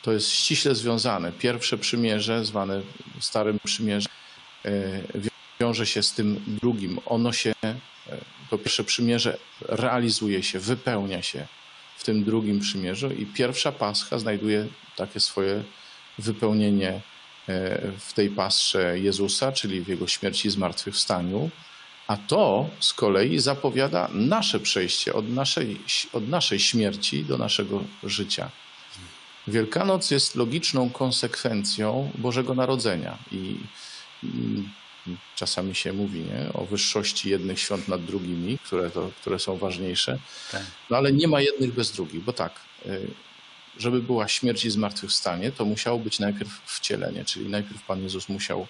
to 0.04 0.12
jest 0.12 0.30
ściśle 0.30 0.74
związane. 0.74 1.32
Pierwsze 1.32 1.78
przymierze, 1.78 2.44
zwane 2.44 2.80
Starym 3.20 3.58
Przymierzem, 3.64 4.12
e, 4.64 4.70
wiąże 5.60 5.86
się 5.86 6.02
z 6.02 6.12
tym 6.12 6.44
drugim. 6.46 6.98
Ono 7.06 7.32
się, 7.32 7.54
e, 7.62 7.74
to 8.50 8.58
pierwsze 8.58 8.84
przymierze 8.84 9.38
realizuje 9.60 10.42
się, 10.42 10.58
wypełnia 10.58 11.22
się 11.22 11.46
w 11.96 12.04
tym 12.04 12.24
drugim 12.24 12.60
przymierzu 12.60 13.10
i 13.10 13.26
pierwsza 13.26 13.72
Pascha 13.72 14.18
znajduje 14.18 14.66
takie 14.96 15.20
swoje 15.20 15.64
wypełnienie 16.18 17.00
w 17.98 18.12
tej 18.14 18.30
pasrze 18.30 18.98
Jezusa, 18.98 19.52
czyli 19.52 19.80
w 19.80 19.88
Jego 19.88 20.06
śmierci 20.06 20.48
i 20.48 20.50
zmartwychwstaniu, 20.50 21.50
a 22.06 22.16
to 22.16 22.70
z 22.80 22.92
kolei 22.92 23.38
zapowiada 23.38 24.08
nasze 24.12 24.60
przejście 24.60 25.14
od 25.14 25.28
naszej, 25.28 25.80
od 26.12 26.28
naszej 26.28 26.58
śmierci 26.58 27.24
do 27.24 27.38
naszego 27.38 27.84
życia. 28.02 28.50
Wielkanoc 29.48 30.10
jest 30.10 30.34
logiczną 30.34 30.90
konsekwencją 30.90 32.10
Bożego 32.14 32.54
Narodzenia 32.54 33.18
i 33.32 33.56
czasami 35.36 35.74
się 35.74 35.92
mówi 35.92 36.20
nie? 36.20 36.52
o 36.52 36.64
wyższości 36.64 37.30
jednych 37.30 37.60
świąt 37.60 37.88
nad 37.88 38.04
drugimi, 38.04 38.58
które, 38.58 38.90
to, 38.90 39.10
które 39.20 39.38
są 39.38 39.56
ważniejsze, 39.56 40.18
tak. 40.52 40.62
no 40.90 40.96
ale 40.96 41.12
nie 41.12 41.28
ma 41.28 41.40
jednych 41.40 41.74
bez 41.74 41.92
drugich, 41.92 42.24
bo 42.24 42.32
tak, 42.32 42.60
y, 42.86 43.10
żeby 43.78 44.02
była 44.02 44.28
śmierć 44.28 44.64
i 44.64 44.70
zmartwychwstanie, 44.70 45.52
to 45.52 45.64
musiało 45.64 45.98
być 45.98 46.18
najpierw 46.18 46.60
wcielenie, 46.66 47.24
czyli 47.24 47.48
najpierw 47.48 47.82
Pan 47.82 48.02
Jezus 48.02 48.28
musiał 48.28 48.66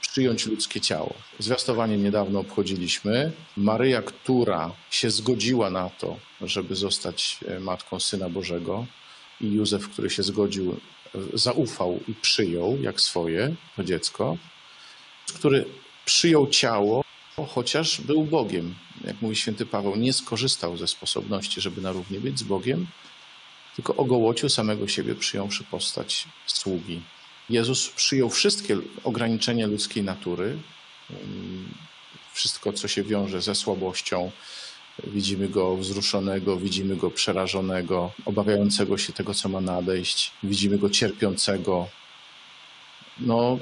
przyjąć 0.00 0.46
ludzkie 0.46 0.80
ciało. 0.80 1.14
Zwiastowanie 1.38 1.96
niedawno 1.96 2.40
obchodziliśmy. 2.40 3.32
Maryja, 3.56 4.02
która 4.02 4.70
się 4.90 5.10
zgodziła 5.10 5.70
na 5.70 5.90
to, 5.90 6.16
żeby 6.40 6.76
zostać 6.76 7.38
e, 7.48 7.60
matką 7.60 8.00
Syna 8.00 8.28
Bożego, 8.28 8.86
i 9.40 9.52
Józef, 9.52 9.88
który 9.88 10.10
się 10.10 10.22
zgodził, 10.22 10.80
zaufał 11.34 12.00
i 12.08 12.14
przyjął 12.14 12.78
jak 12.82 13.00
swoje 13.00 13.54
to 13.76 13.84
dziecko, 13.84 14.36
który 15.34 15.64
przyjął 16.04 16.46
ciało, 16.46 17.04
chociaż 17.48 18.00
był 18.00 18.24
Bogiem. 18.24 18.74
Jak 19.04 19.22
mówi 19.22 19.36
święty 19.36 19.66
Paweł, 19.66 19.96
nie 19.96 20.12
skorzystał 20.12 20.76
ze 20.76 20.86
sposobności, 20.88 21.60
żeby 21.60 21.80
na 21.80 21.92
równi 21.92 22.18
być 22.18 22.38
z 22.38 22.42
Bogiem, 22.42 22.86
tylko 23.78 23.96
ogołocił 23.96 24.48
samego 24.48 24.88
siebie, 24.88 25.14
przyjąwszy 25.14 25.64
postać 25.64 26.28
sługi. 26.46 27.02
Jezus 27.50 27.88
przyjął 27.88 28.30
wszystkie 28.30 28.78
ograniczenia 29.04 29.66
ludzkiej 29.66 30.02
natury, 30.02 30.58
wszystko, 32.32 32.72
co 32.72 32.88
się 32.88 33.02
wiąże 33.02 33.42
ze 33.42 33.54
słabością, 33.54 34.30
Widzimy 35.06 35.48
go 35.48 35.76
wzruszonego, 35.76 36.56
widzimy 36.56 36.96
go 36.96 37.10
przerażonego, 37.10 38.12
obawiającego 38.24 38.98
się 38.98 39.12
tego, 39.12 39.34
co 39.34 39.48
ma 39.48 39.60
nadejść, 39.60 40.30
widzimy 40.42 40.78
go 40.78 40.90
cierpiącego. 40.90 41.88
No, 43.20 43.58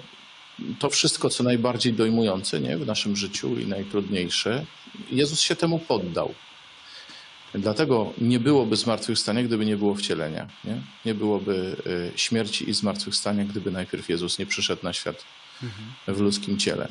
to 0.78 0.90
wszystko, 0.90 1.30
co 1.30 1.44
najbardziej 1.44 1.92
dojmujące 1.92 2.60
nie? 2.60 2.78
w 2.78 2.86
naszym 2.86 3.16
życiu 3.16 3.58
i 3.58 3.66
najtrudniejsze, 3.66 4.64
Jezus 5.10 5.40
się 5.40 5.56
temu 5.56 5.78
poddał. 5.78 6.34
Dlatego 7.56 8.12
nie 8.18 8.40
byłoby 8.40 8.76
zmartwychwstania, 8.76 9.42
gdyby 9.42 9.66
nie 9.66 9.76
było 9.76 9.94
wcielenia. 9.94 10.48
Nie, 10.64 10.80
nie 11.04 11.14
byłoby 11.14 11.76
y, 12.14 12.18
śmierci 12.18 12.70
i 12.70 12.74
zmartwychwstania, 12.74 13.44
gdyby 13.44 13.70
najpierw 13.70 14.08
Jezus 14.08 14.38
nie 14.38 14.46
przyszedł 14.46 14.84
na 14.84 14.92
świat 14.92 15.24
w 16.08 16.20
ludzkim 16.20 16.58
ciele. 16.58 16.88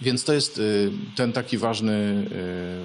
Więc 0.00 0.24
to 0.24 0.32
jest 0.32 0.58
y, 0.58 0.90
ten 1.16 1.32
taki 1.32 1.58
ważny, 1.58 2.26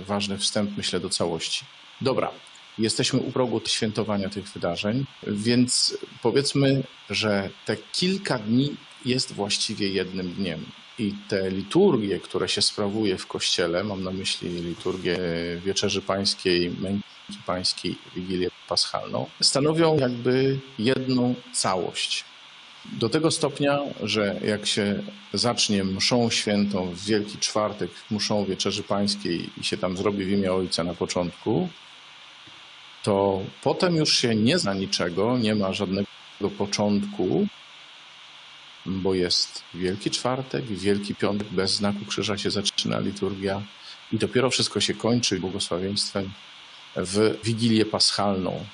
y, 0.01 0.06
ważny 0.06 0.38
wstęp, 0.38 0.77
myślę, 0.77 1.00
do 1.00 1.10
całości. 1.10 1.65
Dobra, 2.01 2.32
jesteśmy 2.77 3.20
u 3.20 3.32
progu 3.32 3.62
świętowania 3.65 4.30
tych 4.30 4.50
wydarzeń, 4.50 5.06
więc 5.27 5.98
powiedzmy, 6.22 6.84
że 7.10 7.50
te 7.65 7.77
kilka 7.77 8.39
dni 8.39 8.75
jest 9.06 9.34
właściwie 9.34 9.89
jednym 9.89 10.34
dniem. 10.34 10.65
I 11.01 11.13
te 11.27 11.51
liturgie, 11.51 12.20
które 12.20 12.50
się 12.50 12.62
sprawuje 12.62 13.17
w 13.17 13.27
kościele, 13.27 13.84
mam 13.84 14.03
na 14.03 14.12
myśli 14.12 14.50
liturgię 14.50 15.17
Wieczerzy 15.65 16.01
Pańskiej, 16.01 16.70
Męki 16.70 17.39
Pańskiej, 17.46 17.98
Wigilię 18.15 18.50
Paschalną, 18.67 19.29
stanowią 19.41 19.98
jakby 19.98 20.60
jedną 20.79 21.36
całość. 21.53 22.25
Do 22.86 23.10
tego 23.10 23.31
stopnia, 23.31 23.79
że 24.03 24.39
jak 24.46 24.65
się 24.65 25.03
zacznie 25.34 25.84
mszą 25.84 26.29
świętą 26.29 26.91
w 26.91 27.05
Wielki 27.05 27.38
Czwartek, 27.38 27.91
mszą 28.12 28.46
Wieczerzy 28.46 28.84
Pańskiej 28.84 29.50
i 29.58 29.63
się 29.63 29.77
tam 29.77 29.98
zrobi 29.98 30.25
w 30.25 30.29
imię 30.29 30.53
Ojca 30.53 30.84
na 30.84 30.93
początku, 30.93 31.70
to 33.03 33.41
potem 33.63 33.96
już 33.96 34.17
się 34.17 34.36
nie 34.36 34.60
zna 34.60 34.74
niczego, 34.74 35.38
nie 35.38 35.55
ma 35.55 35.74
żadnego 35.74 36.08
początku, 36.58 37.48
bo 38.86 39.14
jest 39.14 39.64
Wielki 39.74 40.12
Czwartek, 40.12 40.66
Wielki 40.66 41.16
Piątek, 41.16 41.48
bez 41.48 41.76
znaku 41.76 42.06
krzyża 42.06 42.38
się 42.38 42.52
zaczyna 42.52 43.00
liturgia 43.00 43.62
i 44.12 44.18
dopiero 44.18 44.50
wszystko 44.50 44.80
się 44.80 44.94
kończy 44.94 45.40
błogosławieństwem 45.40 46.32
w 46.96 47.38
Wigilię 47.44 47.86
Paschalną, 47.86 48.66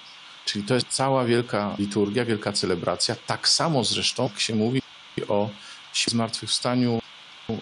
Czyli 0.48 0.64
to 0.64 0.76
jest 0.76 0.88
cała 0.88 1.26
wielka 1.26 1.76
liturgia, 1.80 2.26
wielka 2.26 2.52
celebracja. 2.52 3.16
Tak 3.28 3.48
samo 3.48 3.84
zresztą 3.84 4.24
jak 4.24 4.40
się 4.40 4.56
mówi 4.56 4.82
o 5.28 5.50
zmartwychwstaniu 6.08 7.00
y, 7.50 7.54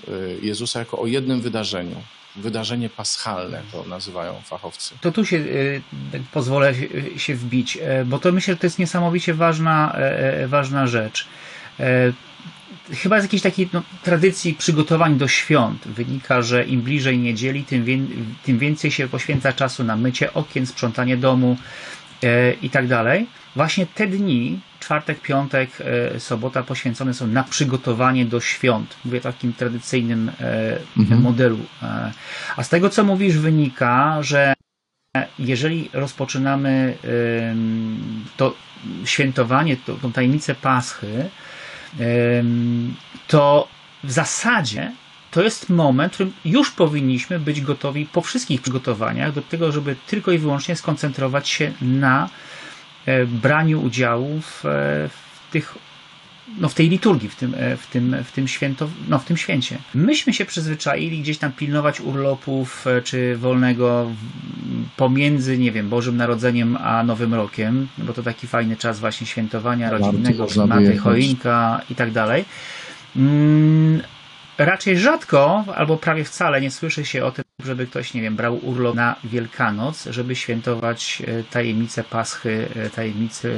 Jezusa 0.41 0.79
jako 0.79 0.99
o 0.99 1.07
jednym 1.07 1.41
wydarzeniu. 1.41 2.01
Wydarzenie 2.35 2.89
paschalne 2.89 3.61
to 3.71 3.83
nazywają 3.83 4.41
fachowcy. 4.41 4.95
To 5.01 5.11
tu 5.11 5.25
się 5.25 5.37
y, 5.37 5.81
pozwolę 6.31 6.73
się 7.17 7.35
wbić, 7.35 7.77
y, 7.77 8.05
bo 8.05 8.19
to 8.19 8.31
myślę, 8.31 8.53
że 8.53 8.57
to 8.57 8.65
jest 8.65 8.79
niesamowicie 8.79 9.33
ważna, 9.33 9.95
ważna 10.47 10.87
rzecz. 10.87 11.27
Chyba 12.91 13.19
z 13.19 13.23
jakiejś 13.23 13.41
takiej 13.41 13.69
no, 13.73 13.83
tradycji 14.03 14.53
przygotowań 14.53 15.17
do 15.17 15.27
świąt 15.27 15.87
wynika, 15.87 16.41
że 16.41 16.65
im 16.65 16.81
bliżej 16.81 17.19
niedzieli, 17.19 17.63
tym, 17.63 17.85
wie, 17.85 17.97
tym 18.43 18.59
więcej 18.59 18.91
się 18.91 19.07
poświęca 19.07 19.53
czasu 19.53 19.83
na 19.83 19.95
mycie 19.95 20.33
okien, 20.33 20.65
sprzątanie 20.65 21.17
domu, 21.17 21.57
E, 22.23 22.53
i 22.53 22.69
tak 22.69 22.87
dalej. 22.87 23.27
Właśnie 23.55 23.85
te 23.85 24.07
dni, 24.07 24.59
czwartek, 24.79 25.21
piątek, 25.21 25.69
e, 25.79 26.19
sobota 26.19 26.63
poświęcone 26.63 27.13
są 27.13 27.27
na 27.27 27.43
przygotowanie 27.43 28.25
do 28.25 28.41
świąt. 28.41 28.95
Mówię 29.05 29.19
o 29.19 29.21
takim 29.21 29.53
tradycyjnym 29.53 30.31
e, 30.39 30.77
mhm. 30.97 31.21
modelu. 31.21 31.59
A 32.57 32.63
z 32.63 32.69
tego, 32.69 32.89
co 32.89 33.03
mówisz, 33.03 33.37
wynika, 33.37 34.23
że 34.23 34.55
że 35.15 35.27
jeżeli 35.39 35.89
rozpoczynamy 35.93 36.97
to 38.37 38.53
świętowanie, 39.05 39.77
tą 40.01 40.11
tajemnicę 40.11 40.55
Paschy, 40.55 41.29
to 43.27 43.67
w 44.03 44.11
zasadzie 44.11 44.91
to 45.31 45.43
jest 45.43 45.69
moment, 45.69 46.13
w 46.13 46.15
którym 46.15 46.33
już 46.45 46.71
powinniśmy 46.71 47.39
być 47.39 47.61
gotowi 47.61 48.05
po 48.05 48.21
wszystkich 48.21 48.61
przygotowaniach 48.61 49.33
do 49.33 49.41
tego, 49.41 49.71
żeby 49.71 49.95
tylko 50.07 50.31
i 50.31 50.37
wyłącznie 50.37 50.75
skoncentrować 50.75 51.49
się 51.49 51.71
na 51.81 52.29
e, 53.05 53.25
braniu 53.25 53.81
udziału 53.81 54.41
w, 54.41 54.65
e, 54.65 54.69
w 55.09 55.51
tych 55.51 55.75
no, 56.59 56.69
w 56.69 56.73
tej 56.73 56.89
liturgii, 56.89 57.29
w 57.29 57.35
tym, 57.35 57.55
e, 57.57 57.77
w, 57.77 57.87
tym, 57.87 58.15
w, 58.23 58.31
tym 58.31 58.47
święto, 58.47 58.89
no, 59.09 59.19
w 59.19 59.25
tym 59.25 59.37
święcie. 59.37 59.77
Myśmy 59.93 60.33
się 60.33 60.45
przyzwyczaili 60.45 61.21
gdzieś 61.21 61.37
tam 61.37 61.51
pilnować 61.51 62.01
urlopów 62.01 62.85
czy 63.03 63.37
wolnego 63.37 64.11
pomiędzy, 64.97 65.57
nie 65.57 65.71
wiem, 65.71 65.89
Bożym 65.89 66.17
Narodzeniem 66.17 66.77
a 66.77 67.03
Nowym 67.03 67.33
Rokiem, 67.33 67.87
bo 67.97 68.13
to 68.13 68.23
taki 68.23 68.47
fajny 68.47 68.77
czas 68.77 68.99
właśnie 68.99 69.27
świętowania 69.27 69.89
rodzinnego, 69.89 70.45
klimaty, 70.45 70.97
choinka 70.97 71.81
i 71.89 71.95
tak 71.95 72.11
dalej. 72.11 72.45
Mm, 73.15 74.01
raczej 74.57 74.97
rzadko, 74.97 75.65
albo 75.75 75.97
prawie 75.97 76.23
wcale 76.23 76.61
nie 76.61 76.71
słyszy 76.71 77.05
się 77.05 77.25
o 77.25 77.31
tym, 77.31 77.45
żeby 77.65 77.87
ktoś, 77.87 78.13
nie 78.13 78.21
wiem, 78.21 78.35
brał 78.35 78.65
urlop 78.65 78.95
na 78.95 79.15
Wielkanoc, 79.23 80.05
żeby 80.05 80.35
świętować 80.35 81.21
e, 81.27 81.43
tajemnicę 81.43 82.03
Paschy, 82.03 82.67
e, 82.75 82.89
tajemnicę, 82.89 83.49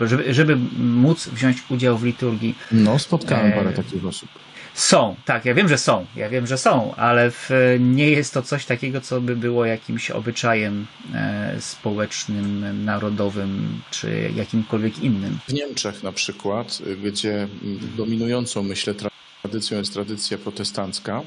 żeby, 0.00 0.34
żeby 0.34 0.56
móc 0.78 1.28
wziąć 1.28 1.56
udział 1.70 1.98
w 1.98 2.04
liturgii. 2.04 2.54
No, 2.72 2.98
spotkałem 2.98 3.52
parę 3.52 3.72
takich 3.72 4.06
osób. 4.06 4.28
Są, 4.74 5.16
tak, 5.24 5.44
ja 5.44 5.54
wiem, 5.54 5.68
że 5.68 5.78
są, 5.78 6.06
ja 6.16 6.28
wiem, 6.28 6.46
że 6.46 6.58
są, 6.58 6.94
ale 6.94 7.30
w, 7.30 7.50
nie 7.80 8.10
jest 8.10 8.34
to 8.34 8.42
coś 8.42 8.66
takiego, 8.66 9.00
co 9.00 9.20
by 9.20 9.36
było 9.36 9.64
jakimś 9.64 10.10
obyczajem 10.10 10.86
e, 11.14 11.56
społecznym, 11.60 12.84
narodowym, 12.84 13.80
czy 13.90 14.30
jakimkolwiek 14.36 14.98
innym. 14.98 15.38
W 15.48 15.52
Niemczech 15.52 16.02
na 16.02 16.12
przykład, 16.12 16.78
gdzie 17.04 17.48
dominującą, 17.96 18.62
myślę, 18.62 18.94
tradycją 19.42 19.78
jest 19.78 19.92
tradycja 19.92 20.38
protestancka, 20.38 21.22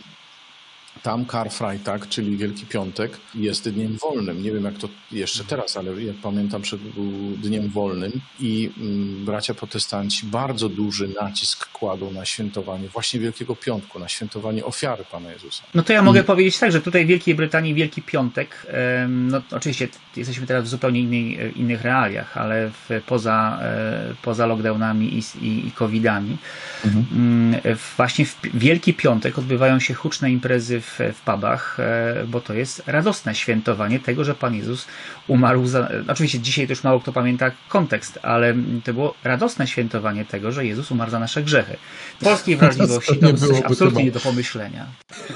tam 1.04 1.26
Karfreitag, 1.26 2.10
czyli 2.10 2.38
Wielki 2.38 2.66
Piątek, 2.66 3.18
jest 3.36 3.70
dniem 3.70 3.98
wolnym. 3.98 4.44
Nie 4.44 4.52
wiem 4.52 4.64
jak 4.64 4.78
to 4.78 4.90
jeszcze 5.12 5.44
teraz, 5.44 5.78
ale 5.78 6.04
ja 6.04 6.14
pamiętam, 6.24 6.62
był 6.96 7.38
dniem 7.38 7.70
wolnym 7.70 8.12
i 8.40 8.72
mm, 8.78 9.26
bracia 9.26 9.54
protestanci 9.54 10.26
bardzo 10.26 10.70
duży 10.70 11.08
nacisk 11.22 11.72
kładą 11.72 12.12
na 12.12 12.26
świętowanie 12.26 12.90
właśnie 12.90 13.20
Wielkiego 13.20 13.56
Piątku, 13.56 14.00
na 14.00 14.08
świętowanie 14.08 14.66
ofiary 14.66 15.04
Pana 15.12 15.32
Jezusa. 15.32 15.64
No 15.74 15.84
to 15.84 15.94
ja 15.94 16.02
mogę 16.02 16.24
powiedzieć 16.24 16.60
tak, 16.60 16.72
że 16.72 16.82
tutaj 16.82 17.06
w 17.06 17.08
Wielkiej 17.08 17.36
Brytanii 17.36 17.74
Wielki 17.74 18.02
Piątek, 18.02 18.68
no 19.08 19.42
oczywiście 19.52 19.88
jesteśmy 20.16 20.48
teraz 20.48 20.64
w 20.64 20.68
zupełnie 20.68 21.00
innej, 21.00 21.40
e, 21.40 21.50
innych 21.50 21.82
realiach, 21.82 22.38
ale 22.38 22.70
w, 22.70 23.02
poza, 23.06 23.60
e, 23.62 24.16
poza 24.22 24.46
lockdownami 24.46 25.18
i, 25.18 25.46
i, 25.46 25.68
i 25.68 25.72
covidami, 25.72 26.38
mhm. 26.86 27.06
Mm, 27.12 27.62
właśnie 27.98 28.26
w 28.26 28.36
Wielki 28.54 28.94
Piątek 28.94 29.38
odbywają 29.38 29.80
się 29.80 29.94
huczne 29.94 30.32
imprezy 30.32 30.82
w, 30.86 31.00
w 31.14 31.22
pubach, 31.22 31.80
e, 31.80 32.26
bo 32.28 32.42
to 32.42 32.54
jest 32.54 32.84
radosne 32.88 33.36
świętowanie 33.36 34.00
tego, 34.00 34.24
że 34.24 34.36
Pan 34.36 34.56
Jezus 34.56 34.88
umarł 35.28 35.68
za... 35.68 35.90
Oczywiście 36.08 36.40
dzisiaj 36.40 36.68
to 36.68 36.72
już 36.72 36.84
mało 36.84 37.00
kto 37.00 37.14
pamięta 37.14 37.52
kontekst, 37.70 38.20
ale 38.22 38.56
to 38.84 38.94
było 38.94 39.14
radosne 39.24 39.68
świętowanie 39.68 40.26
tego, 40.26 40.52
że 40.52 40.66
Jezus 40.66 40.92
umarł 40.92 41.12
za 41.12 41.20
nasze 41.20 41.44
grzechy. 41.44 41.78
Polskiej 42.20 42.58
wrażliwości 42.58 43.18
to 43.18 43.30
jest 43.30 43.66
absolutnie 43.66 44.04
nie 44.04 44.12
do 44.12 44.20
pomyślenia. 44.20 44.88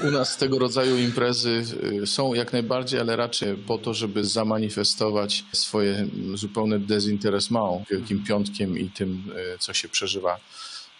U 0.08 0.10
nas 0.10 0.36
tego 0.36 0.58
rodzaju 0.58 0.98
imprezy 0.98 1.62
y, 2.02 2.06
są 2.06 2.34
jak 2.34 2.52
najbardziej, 2.52 3.00
ale 3.00 3.16
raczej 3.16 3.56
po 3.56 3.78
to, 3.78 3.94
żeby 3.94 4.24
zamanifestować 4.24 5.44
swoje 5.52 6.06
zupełne 6.34 6.78
dezinteresmą 6.78 7.84
Wielkim 7.90 8.24
Piątkiem 8.24 8.78
i 8.78 8.90
tym, 8.90 9.32
y, 9.54 9.58
co 9.58 9.74
się 9.74 9.88
przeżywa 9.88 10.36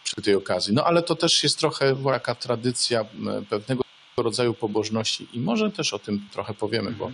przy 0.05 0.23
tej 0.23 0.35
okazji. 0.35 0.75
No 0.75 0.85
ale 0.85 1.03
to 1.03 1.17
też 1.17 1.43
jest 1.43 1.59
trochę 1.59 1.97
jaka 2.05 2.35
tradycja 2.35 3.05
pewnego 3.51 3.83
rodzaju 4.17 4.55
pobożności 4.55 5.29
i 5.33 5.41
może 5.41 5.71
też 5.71 5.95
o 5.95 5.99
tym 5.99 6.29
trochę 6.33 6.55
powiemy, 6.55 6.91
bo, 6.91 7.13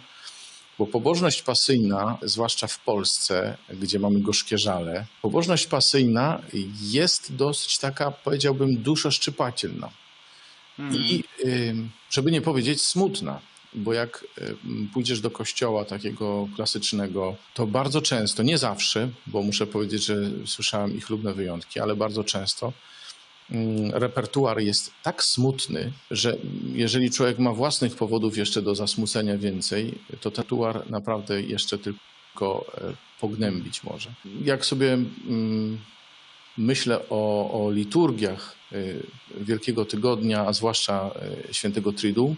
bo 0.79 0.87
pobożność 0.87 1.43
pasyjna, 1.43 2.19
zwłaszcza 2.23 2.67
w 2.67 2.79
Polsce, 2.79 3.57
gdzie 3.71 3.99
mamy 3.99 4.21
gorzkie 4.21 4.59
żale, 4.59 5.07
pobożność 5.23 5.67
pasyjna 5.67 6.43
jest 6.81 7.35
dosyć 7.37 7.79
taka, 7.79 8.11
powiedziałbym, 8.11 8.77
duszoszczypatelna. 8.83 9.91
I 10.93 11.25
żeby 12.11 12.31
nie 12.31 12.41
powiedzieć 12.41 12.83
smutna, 12.83 13.41
bo 13.75 13.93
jak 13.93 14.25
pójdziesz 14.93 15.21
do 15.21 15.31
kościoła 15.31 15.85
takiego 15.85 16.49
klasycznego, 16.57 17.37
to 17.55 17.67
bardzo 17.67 18.03
często, 18.03 18.43
nie 18.43 18.59
zawsze, 18.59 19.09
bo 19.27 19.43
muszę 19.43 19.67
powiedzieć, 19.67 20.05
że 20.05 20.31
słyszałem 20.47 20.97
ich 20.97 21.11
lubne 21.11 21.35
wyjątki, 21.35 21.81
ale 21.81 21.97
bardzo 21.97 22.25
często 22.25 22.73
repertuar 23.93 24.61
jest 24.61 24.93
tak 25.03 25.23
smutny, 25.23 25.93
że 26.11 26.37
jeżeli 26.73 27.11
człowiek 27.11 27.39
ma 27.39 27.53
własnych 27.53 27.97
powodów 27.97 28.37
jeszcze 28.37 28.63
do 28.63 28.75
zasmucenia 28.75 29.39
więcej, 29.39 29.95
to 30.21 30.31
ten 30.31 30.45
repertuar 30.45 30.91
naprawdę 30.91 31.43
jeszcze 31.43 31.79
tylko 31.79 32.65
e, 32.79 32.95
pognębić 33.21 33.85
może. 33.85 34.11
Jak 34.45 34.65
sobie 34.65 34.93
mm, 34.93 35.79
myślę 36.59 37.01
o, 37.11 37.51
o 37.67 37.71
liturgiach 37.71 38.57
e, 38.73 38.77
Wielkiego 39.41 39.85
Tygodnia, 39.85 40.47
a 40.47 40.53
zwłaszcza 40.53 41.11
e, 41.49 41.55
Świętego 41.55 41.93
Tridu, 41.93 42.37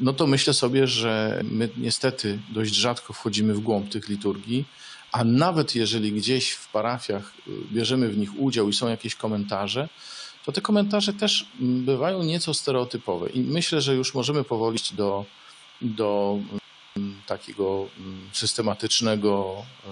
no 0.00 0.12
to 0.12 0.26
myślę 0.26 0.54
sobie, 0.54 0.86
że 0.86 1.40
my 1.44 1.68
niestety 1.76 2.38
dość 2.52 2.74
rzadko 2.74 3.12
wchodzimy 3.12 3.54
w 3.54 3.60
głąb 3.60 3.88
tych 3.88 4.08
liturgii, 4.08 4.64
a 5.16 5.24
nawet 5.24 5.74
jeżeli 5.74 6.12
gdzieś 6.12 6.50
w 6.50 6.68
parafiach 6.68 7.32
y, 7.48 7.50
bierzemy 7.72 8.08
w 8.08 8.18
nich 8.18 8.40
udział 8.40 8.68
i 8.68 8.72
są 8.72 8.88
jakieś 8.88 9.14
komentarze, 9.14 9.88
to 10.44 10.52
te 10.52 10.60
komentarze 10.60 11.12
też 11.12 11.46
mm, 11.60 11.84
bywają 11.84 12.22
nieco 12.22 12.54
stereotypowe. 12.54 13.30
I 13.30 13.40
myślę, 13.40 13.80
że 13.80 13.94
już 13.94 14.14
możemy 14.14 14.44
powoli 14.44 14.78
do, 14.92 15.24
do 15.80 16.38
mm, 16.96 17.20
takiego 17.26 17.88
mm, 17.98 18.28
systematycznego 18.32 19.62
y, 19.84 19.88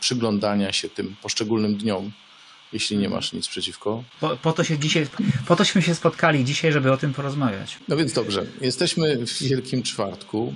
przyglądania 0.00 0.72
się 0.72 0.88
tym 0.88 1.16
poszczególnym 1.22 1.76
dniom, 1.76 2.12
jeśli 2.72 2.96
nie 2.96 3.08
masz 3.08 3.32
nic 3.32 3.48
przeciwko. 3.48 4.04
Po, 4.20 4.36
po, 4.36 4.52
to 4.52 4.64
się 4.64 4.78
dzisiaj, 4.78 5.06
po 5.46 5.56
tośmy 5.56 5.82
się 5.82 5.94
spotkali 5.94 6.44
dzisiaj, 6.44 6.72
żeby 6.72 6.92
o 6.92 6.96
tym 6.96 7.14
porozmawiać. 7.14 7.78
No 7.88 7.96
więc 7.96 8.12
dobrze. 8.12 8.46
Jesteśmy 8.60 9.26
w 9.26 9.42
Wielkim 9.42 9.82
Czwartku. 9.82 10.54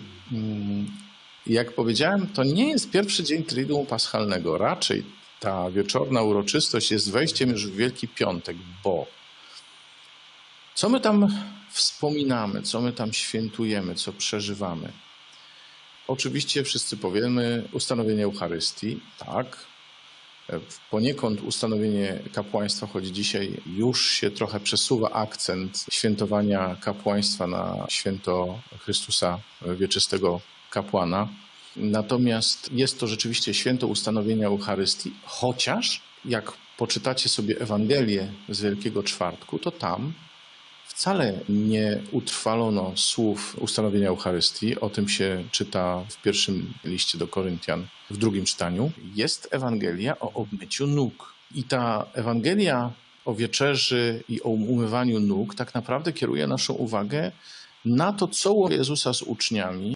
Jak 1.47 1.73
powiedziałem, 1.75 2.27
to 2.27 2.45
nie 2.45 2.69
jest 2.69 2.91
pierwszy 2.91 3.25
dzień 3.25 3.45
Triduum 3.45 3.87
Paschalnego. 3.87 4.59
Raczej 4.59 5.05
ta 5.41 5.71
wieczorna 5.71 6.23
uroczystość 6.23 6.91
jest 6.91 7.11
wejściem 7.11 7.51
już 7.51 7.67
w 7.67 7.77
Wielki 7.77 8.09
Piątek, 8.09 8.57
bo 8.85 9.07
co 10.75 10.89
my 10.89 11.01
tam 11.01 11.29
wspominamy, 11.71 12.63
co 12.63 12.81
my 12.81 12.93
tam 12.93 13.13
świętujemy, 13.13 13.95
co 13.95 14.13
przeżywamy? 14.13 14.93
Oczywiście 16.09 16.65
wszyscy 16.65 16.97
powiemy 16.97 17.69
ustanowienie 17.73 18.25
Eucharystii, 18.25 19.01
tak. 19.19 19.67
Poniekąd 20.91 21.41
ustanowienie 21.41 22.19
kapłaństwa, 22.33 22.87
choć 22.87 23.07
dzisiaj 23.07 23.63
już 23.67 24.11
się 24.11 24.31
trochę 24.31 24.61
przesuwa 24.61 25.11
akcent 25.11 25.87
świętowania 25.91 26.77
kapłaństwa 26.81 27.47
na 27.47 27.87
święto 27.89 28.61
Chrystusa 28.79 29.39
Wieczystego 29.63 30.41
kapłana. 30.75 31.29
Natomiast 31.77 32.73
jest 32.73 33.01
to 33.01 33.07
rzeczywiście 33.07 33.55
święto 33.55 33.87
ustanowienia 33.87 34.47
Eucharystii, 34.47 35.11
chociaż 35.25 36.03
jak 36.25 36.53
poczytacie 36.77 37.29
sobie 37.29 37.61
Ewangelię 37.61 38.33
z 38.49 38.61
Wielkiego 38.61 39.03
Czwartku, 39.03 39.59
to 39.59 39.71
tam 39.71 40.13
wcale 40.87 41.41
nie 41.49 42.01
utrwalono 42.13 42.93
słów 42.97 43.57
ustanowienia 43.61 44.09
Eucharystii. 44.09 44.81
O 44.81 44.91
tym 44.91 45.09
się 45.09 45.45
czyta 45.51 46.05
w 46.09 46.23
pierwszym 46.23 46.75
liście 46.85 47.19
do 47.19 47.29
Koryntian, 47.29 47.87
w 48.11 48.17
drugim 48.17 48.45
czytaniu. 48.45 48.93
Jest 49.15 49.49
Ewangelia 49.51 50.21
o 50.21 50.33
obmyciu 50.33 50.87
nóg. 50.87 51.35
I 51.55 51.65
ta 51.65 52.07
Ewangelia 52.15 52.93
o 53.25 53.35
wieczerzy 53.35 54.25
i 54.29 54.43
o 54.43 54.49
umywaniu 54.49 55.21
nóg 55.21 55.55
tak 55.55 55.75
naprawdę 55.75 56.13
kieruje 56.13 56.47
naszą 56.47 56.75
uwagę 56.75 57.33
na 57.85 58.13
to, 58.13 58.29
co 58.29 58.55
Jezusa 58.71 59.13
z 59.15 59.23
uczniami 59.23 59.94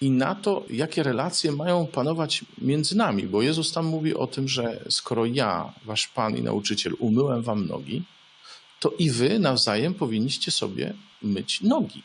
i 0.00 0.10
na 0.10 0.34
to, 0.34 0.64
jakie 0.70 1.02
relacje 1.02 1.52
mają 1.52 1.86
panować 1.86 2.44
między 2.58 2.96
nami, 2.96 3.22
bo 3.22 3.42
Jezus 3.42 3.72
tam 3.72 3.86
mówi 3.86 4.14
o 4.14 4.26
tym, 4.26 4.48
że 4.48 4.84
skoro 4.88 5.26
ja, 5.26 5.72
wasz 5.84 6.08
Pan 6.08 6.36
i 6.36 6.42
nauczyciel, 6.42 6.94
umyłem 6.98 7.42
wam 7.42 7.66
nogi, 7.66 8.02
to 8.80 8.90
i 8.98 9.10
wy 9.10 9.38
nawzajem 9.38 9.94
powinniście 9.94 10.50
sobie 10.50 10.94
myć 11.22 11.60
nogi. 11.60 12.02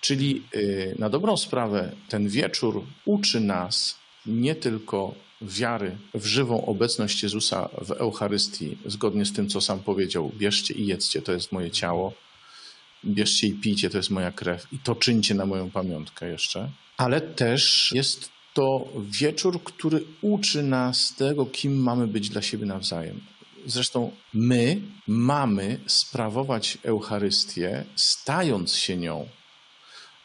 Czyli 0.00 0.42
y, 0.54 0.96
na 0.98 1.08
dobrą 1.08 1.36
sprawę 1.36 1.92
ten 2.08 2.28
wieczór 2.28 2.84
uczy 3.04 3.40
nas 3.40 3.98
nie 4.26 4.54
tylko 4.54 5.14
wiary 5.42 5.96
w 6.14 6.26
żywą 6.26 6.66
obecność 6.66 7.22
Jezusa 7.22 7.68
w 7.82 7.90
Eucharystii, 7.90 8.78
zgodnie 8.86 9.24
z 9.24 9.32
tym, 9.32 9.48
co 9.48 9.60
sam 9.60 9.80
powiedział: 9.80 10.32
bierzcie 10.36 10.74
i 10.74 10.86
jedzcie, 10.86 11.22
to 11.22 11.32
jest 11.32 11.52
moje 11.52 11.70
ciało 11.70 12.12
bierzcie 13.04 13.46
i 13.46 13.52
pijcie, 13.52 13.90
to 13.90 13.96
jest 13.96 14.10
moja 14.10 14.32
krew 14.32 14.66
i 14.72 14.78
to 14.78 14.94
czyńcie 14.94 15.34
na 15.34 15.46
moją 15.46 15.70
pamiątkę 15.70 16.28
jeszcze. 16.28 16.70
Ale 16.96 17.20
też 17.20 17.92
jest 17.94 18.30
to 18.54 18.88
wieczór, 18.96 19.64
który 19.64 20.04
uczy 20.20 20.62
nas 20.62 21.14
tego, 21.16 21.46
kim 21.46 21.82
mamy 21.82 22.06
być 22.06 22.28
dla 22.28 22.42
siebie 22.42 22.66
nawzajem. 22.66 23.20
Zresztą 23.66 24.12
my 24.34 24.80
mamy 25.06 25.78
sprawować 25.86 26.78
Eucharystię, 26.82 27.84
stając 27.96 28.74
się 28.74 28.96
nią, 28.96 29.28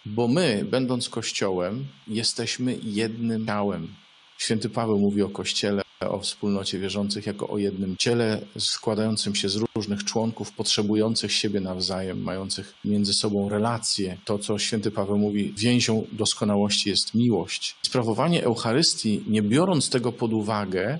bo 0.05 0.27
my, 0.27 0.65
będąc 0.71 1.09
Kościołem, 1.09 1.87
jesteśmy 2.07 2.77
jednym 2.83 3.45
ciałem. 3.45 3.95
Święty 4.37 4.69
Paweł 4.69 4.99
mówi 4.99 5.21
o 5.21 5.29
Kościele, 5.29 5.81
o 5.99 6.19
wspólnocie 6.19 6.79
wierzących 6.79 7.25
jako 7.25 7.47
o 7.47 7.57
jednym 7.57 7.97
ciele 7.97 8.41
składającym 8.59 9.35
się 9.35 9.49
z 9.49 9.63
różnych 9.75 10.03
członków, 10.03 10.51
potrzebujących 10.51 11.31
siebie 11.31 11.59
nawzajem, 11.59 12.21
mających 12.21 12.73
między 12.85 13.13
sobą 13.13 13.49
relacje. 13.49 14.17
To, 14.25 14.39
co 14.39 14.59
święty 14.59 14.91
Paweł 14.91 15.17
mówi, 15.17 15.53
więzią 15.57 16.07
doskonałości 16.11 16.89
jest 16.89 17.15
miłość. 17.15 17.75
Sprawowanie 17.81 18.43
Eucharystii, 18.43 19.23
nie 19.27 19.41
biorąc 19.41 19.89
tego 19.89 20.11
pod 20.11 20.33
uwagę, 20.33 20.99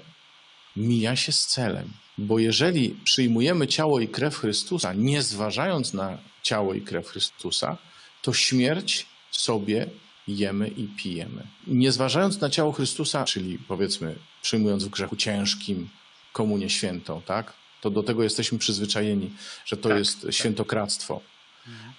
mija 0.76 1.16
się 1.16 1.32
z 1.32 1.46
celem. 1.46 1.90
Bo 2.18 2.40
jeżeli 2.40 2.90
przyjmujemy 3.04 3.68
ciało 3.68 4.00
i 4.00 4.08
krew 4.08 4.38
Chrystusa, 4.38 4.94
nie 4.94 5.22
zważając 5.22 5.94
na 5.94 6.18
ciało 6.44 6.74
i 6.74 6.82
krew 6.82 7.08
Chrystusa, 7.08 7.78
to 8.22 8.34
śmierć 8.34 9.06
sobie 9.32 9.90
jemy 10.28 10.68
i 10.68 10.88
pijemy. 10.88 11.48
Nie 11.68 11.92
zważając 11.92 12.42
na 12.42 12.50
ciało 12.50 12.72
Chrystusa, 12.72 13.26
czyli 13.26 13.60
powiedzmy 13.68 14.16
przyjmując 14.42 14.84
w 14.84 14.90
grzechu 14.90 15.16
ciężkim 15.16 15.90
komunię 16.34 16.70
świętą, 16.70 17.22
tak? 17.22 17.54
To 17.82 17.90
do 17.90 18.04
tego 18.04 18.24
jesteśmy 18.24 18.58
przyzwyczajeni, 18.58 19.34
że 19.66 19.78
to 19.78 19.90
tak, 19.90 19.98
jest 19.98 20.22
tak. 20.22 20.34
świętokradztwo. 20.34 21.22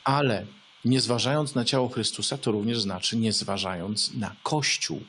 Ale 0.05 0.47
nie 0.85 1.01
zważając 1.01 1.55
na 1.55 1.65
ciało 1.65 1.89
Chrystusa, 1.89 2.39
to 2.39 2.51
również 2.53 2.81
znaczy 2.81 3.17
nie 3.17 3.33
zważając 3.33 4.15
na 4.15 4.37
Kościół, 4.43 5.03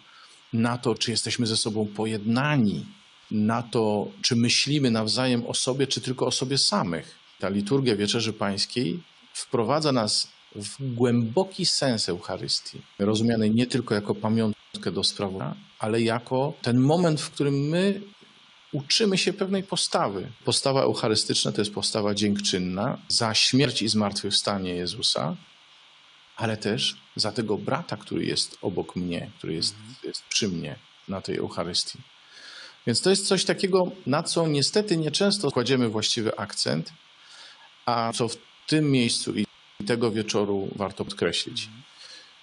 na 0.54 0.78
to, 0.78 0.96
czy 0.96 1.12
jesteśmy 1.12 1.48
ze 1.48 1.58
sobą 1.58 1.86
pojednani, 1.86 2.86
na 3.32 3.64
to, 3.64 4.12
czy 4.22 4.36
myślimy 4.36 4.92
nawzajem 4.92 5.48
o 5.48 5.54
sobie, 5.54 5.88
czy 5.88 6.02
tylko 6.02 6.26
o 6.26 6.32
sobie 6.32 6.58
samych. 6.58 7.16
Ta 7.40 7.50
liturgia 7.50 7.96
Wieczerzy 7.96 8.34
Pańskiej 8.34 9.04
wprowadza 9.34 9.92
nas 9.92 10.28
w 10.56 10.94
głęboki 10.96 11.66
sens 11.66 12.10
Eucharystii, 12.10 12.82
rozumianej 13.00 13.52
nie 13.52 13.68
tylko 13.68 13.96
jako 13.96 14.16
pamiątkę 14.16 14.92
do 14.92 15.04
sprawowania, 15.04 15.56
ale 15.80 16.02
jako 16.02 16.54
ten 16.62 16.80
moment, 16.80 17.22
w 17.22 17.32
którym 17.32 17.54
my 17.54 18.02
uczymy 18.72 19.18
się 19.18 19.34
pewnej 19.34 19.64
postawy. 19.64 20.32
Postawa 20.46 20.82
eucharystyczna 20.82 21.52
to 21.52 21.62
jest 21.62 21.74
postawa 21.74 22.14
dziękczynna 22.14 22.98
za 23.08 23.34
śmierć 23.34 23.82
i 23.82 23.88
zmartwychwstanie 23.88 24.74
Jezusa, 24.74 25.36
ale 26.36 26.58
też 26.58 26.98
za 27.16 27.32
tego 27.32 27.58
brata, 27.58 27.98
który 27.98 28.26
jest 28.26 28.58
obok 28.62 28.96
mnie, 28.96 29.32
który 29.38 29.54
jest, 29.54 29.76
jest 30.04 30.24
przy 30.24 30.48
mnie 30.48 30.76
na 31.08 31.22
tej 31.22 31.38
Eucharystii. 31.38 32.00
Więc 32.88 33.02
to 33.02 33.10
jest 33.10 33.28
coś 33.28 33.46
takiego, 33.46 33.92
na 34.06 34.24
co 34.24 34.48
niestety 34.48 34.98
nieczęsto 34.98 35.52
kładziemy 35.52 35.90
właściwy 35.90 36.38
akcent, 36.38 36.94
a 37.86 38.12
co 38.16 38.28
w 38.28 38.38
tym 38.68 38.92
miejscu 38.92 39.36
i 39.36 39.49
tego 39.86 40.12
wieczoru 40.12 40.70
warto 40.76 41.06
podkreślić. 41.06 41.70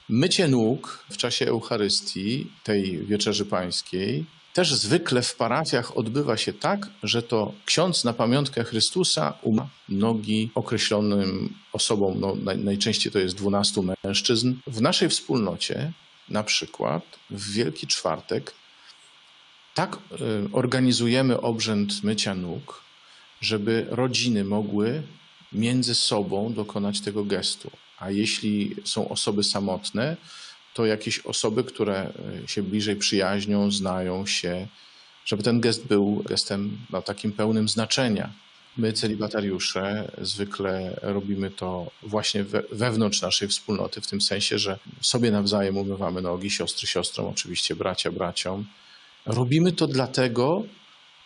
Mycie 0.09 0.49
nóg 0.49 1.05
w 1.11 1.17
czasie 1.17 1.47
Eucharystii, 1.47 2.51
tej 2.65 3.07
wieczerzy 3.07 3.45
pańskiej, 3.45 4.25
też 4.53 4.75
zwykle 4.75 5.23
w 5.23 5.35
parafiach 5.35 5.97
odbywa 5.97 6.37
się 6.37 6.53
tak, 6.53 6.89
że 7.03 7.23
to 7.23 7.53
ksiądz 7.65 8.05
na 8.05 8.13
pamiątkę 8.13 8.65
Chrystusa 8.65 9.35
uma 9.43 9.69
nogi 9.89 10.51
określonym 10.55 11.55
osobom, 11.73 12.21
no, 12.21 12.37
najczęściej 12.57 13.13
to 13.13 13.19
jest 13.19 13.35
12 13.37 13.83
mężczyzn. 14.05 14.55
W 14.67 14.81
naszej 14.81 15.09
wspólnocie, 15.09 15.93
na 16.29 16.43
przykład 16.43 17.03
w 17.31 17.53
Wielki 17.53 17.87
Czwartek, 17.87 18.55
tak 19.75 19.97
y, 19.97 19.99
organizujemy 20.53 21.41
obrzęd 21.41 22.05
mycia 22.05 22.35
nóg, 22.35 22.83
żeby 23.41 23.87
rodziny 23.91 24.45
mogły 24.45 25.03
między 25.53 25.95
sobą 25.95 26.53
dokonać 26.53 27.01
tego 27.01 27.25
gestu. 27.25 27.71
A 27.99 28.11
jeśli 28.11 28.77
są 28.85 29.09
osoby 29.09 29.45
samotne, 29.45 30.17
to 30.75 30.87
jakieś 30.87 31.19
osoby, 31.19 31.65
które 31.65 32.13
e, 32.45 32.49
się 32.49 32.63
bliżej 32.63 32.97
przyjaźnią, 32.97 33.71
znają 33.71 34.27
się, 34.27 34.69
żeby 35.25 35.43
ten 35.43 35.61
gest 35.61 35.87
był 35.87 36.23
gestem 36.29 36.79
no, 36.91 37.03
takim 37.03 37.33
pełnym 37.33 37.69
znaczenia. 37.69 38.33
My, 38.77 38.93
celibatariusze, 38.93 40.13
zwykle 40.19 41.01
robimy 41.03 41.51
to 41.51 41.91
właśnie 42.03 42.45
we, 42.45 42.63
wewnątrz 42.73 43.23
naszej 43.23 43.49
wspólnoty, 43.49 44.01
w 44.01 44.07
tym 44.07 44.21
sensie, 44.21 44.59
że 44.59 44.79
sobie 45.01 45.31
nawzajem 45.31 45.77
umywamy 45.77 46.23
nogi, 46.23 46.51
siostry 46.51 46.89
siostrom, 46.89 47.27
oczywiście 47.27 47.77
bracia 47.77 48.13
braciom. 48.13 48.67
Robimy 49.27 49.73
to 49.73 49.87
dlatego, 49.87 50.65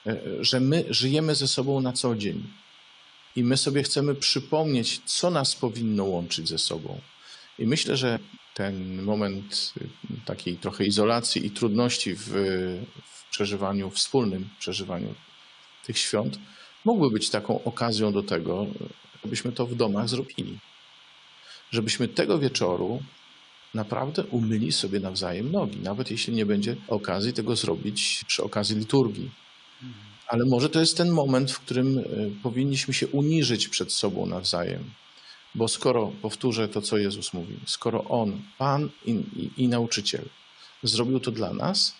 e, 0.06 0.16
że 0.40 0.60
my 0.60 0.84
żyjemy 0.90 1.34
ze 1.34 1.48
sobą 1.48 1.80
na 1.80 1.92
co 1.92 2.16
dzień. 2.16 2.59
I 3.36 3.44
my 3.44 3.56
sobie 3.56 3.82
chcemy 3.82 4.14
przypomnieć, 4.14 5.00
co 5.04 5.30
nas 5.30 5.56
powinno 5.56 6.04
łączyć 6.04 6.48
ze 6.48 6.58
sobą. 6.58 7.00
I 7.58 7.66
myślę, 7.66 7.96
że 7.96 8.18
ten 8.54 9.02
moment 9.02 9.74
y, 9.82 9.86
takiej 10.24 10.56
trochę 10.56 10.84
izolacji 10.84 11.46
i 11.46 11.50
trudności 11.50 12.14
w, 12.14 12.28
w 13.04 13.30
przeżywaniu, 13.30 13.90
wspólnym 13.90 14.48
przeżywaniu 14.58 15.14
tych 15.86 15.98
świąt, 15.98 16.38
mógłby 16.84 17.10
być 17.10 17.30
taką 17.30 17.64
okazją 17.64 18.12
do 18.12 18.22
tego, 18.22 18.66
żebyśmy 19.24 19.52
to 19.52 19.66
w 19.66 19.74
domach 19.74 20.08
zrobili. 20.08 20.58
Żebyśmy 21.70 22.08
tego 22.08 22.38
wieczoru 22.38 23.02
naprawdę 23.74 24.24
umyli 24.24 24.72
sobie 24.72 25.00
nawzajem 25.00 25.52
nogi, 25.52 25.80
nawet 25.80 26.10
jeśli 26.10 26.34
nie 26.34 26.46
będzie 26.46 26.76
okazji 26.88 27.32
tego 27.32 27.56
zrobić 27.56 28.24
przy 28.26 28.42
okazji 28.42 28.76
liturgii. 28.76 29.30
Ale 30.30 30.44
może 30.46 30.68
to 30.68 30.80
jest 30.80 30.96
ten 30.96 31.10
moment, 31.10 31.50
w 31.50 31.60
którym 31.60 31.98
e, 31.98 32.02
powinniśmy 32.42 32.94
się 32.94 33.08
uniżyć 33.08 33.68
przed 33.68 33.92
sobą 33.92 34.26
nawzajem. 34.26 34.90
Bo 35.54 35.68
skoro, 35.68 36.12
powtórzę 36.22 36.68
to, 36.68 36.82
co 36.82 36.98
Jezus 36.98 37.32
mówi, 37.32 37.56
skoro 37.66 38.04
On, 38.04 38.42
Pan 38.58 38.90
i, 39.06 39.10
i, 39.10 39.50
i 39.56 39.68
nauczyciel, 39.68 40.24
zrobił 40.82 41.20
to 41.20 41.30
dla 41.30 41.52
nas, 41.52 41.94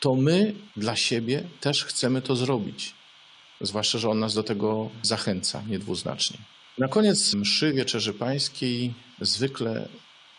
to 0.00 0.14
my 0.14 0.54
dla 0.76 0.96
siebie 0.96 1.44
też 1.60 1.84
chcemy 1.84 2.22
to 2.22 2.36
zrobić. 2.36 2.94
Zwłaszcza, 3.60 3.98
że 3.98 4.08
On 4.08 4.18
nas 4.18 4.34
do 4.34 4.42
tego 4.42 4.90
zachęca 5.02 5.62
niedwuznacznie. 5.68 6.38
Na 6.78 6.88
koniec 6.88 7.34
mszy 7.34 7.72
Wieczerzy 7.72 8.14
Pańskiej 8.14 8.94
zwykle 9.20 9.88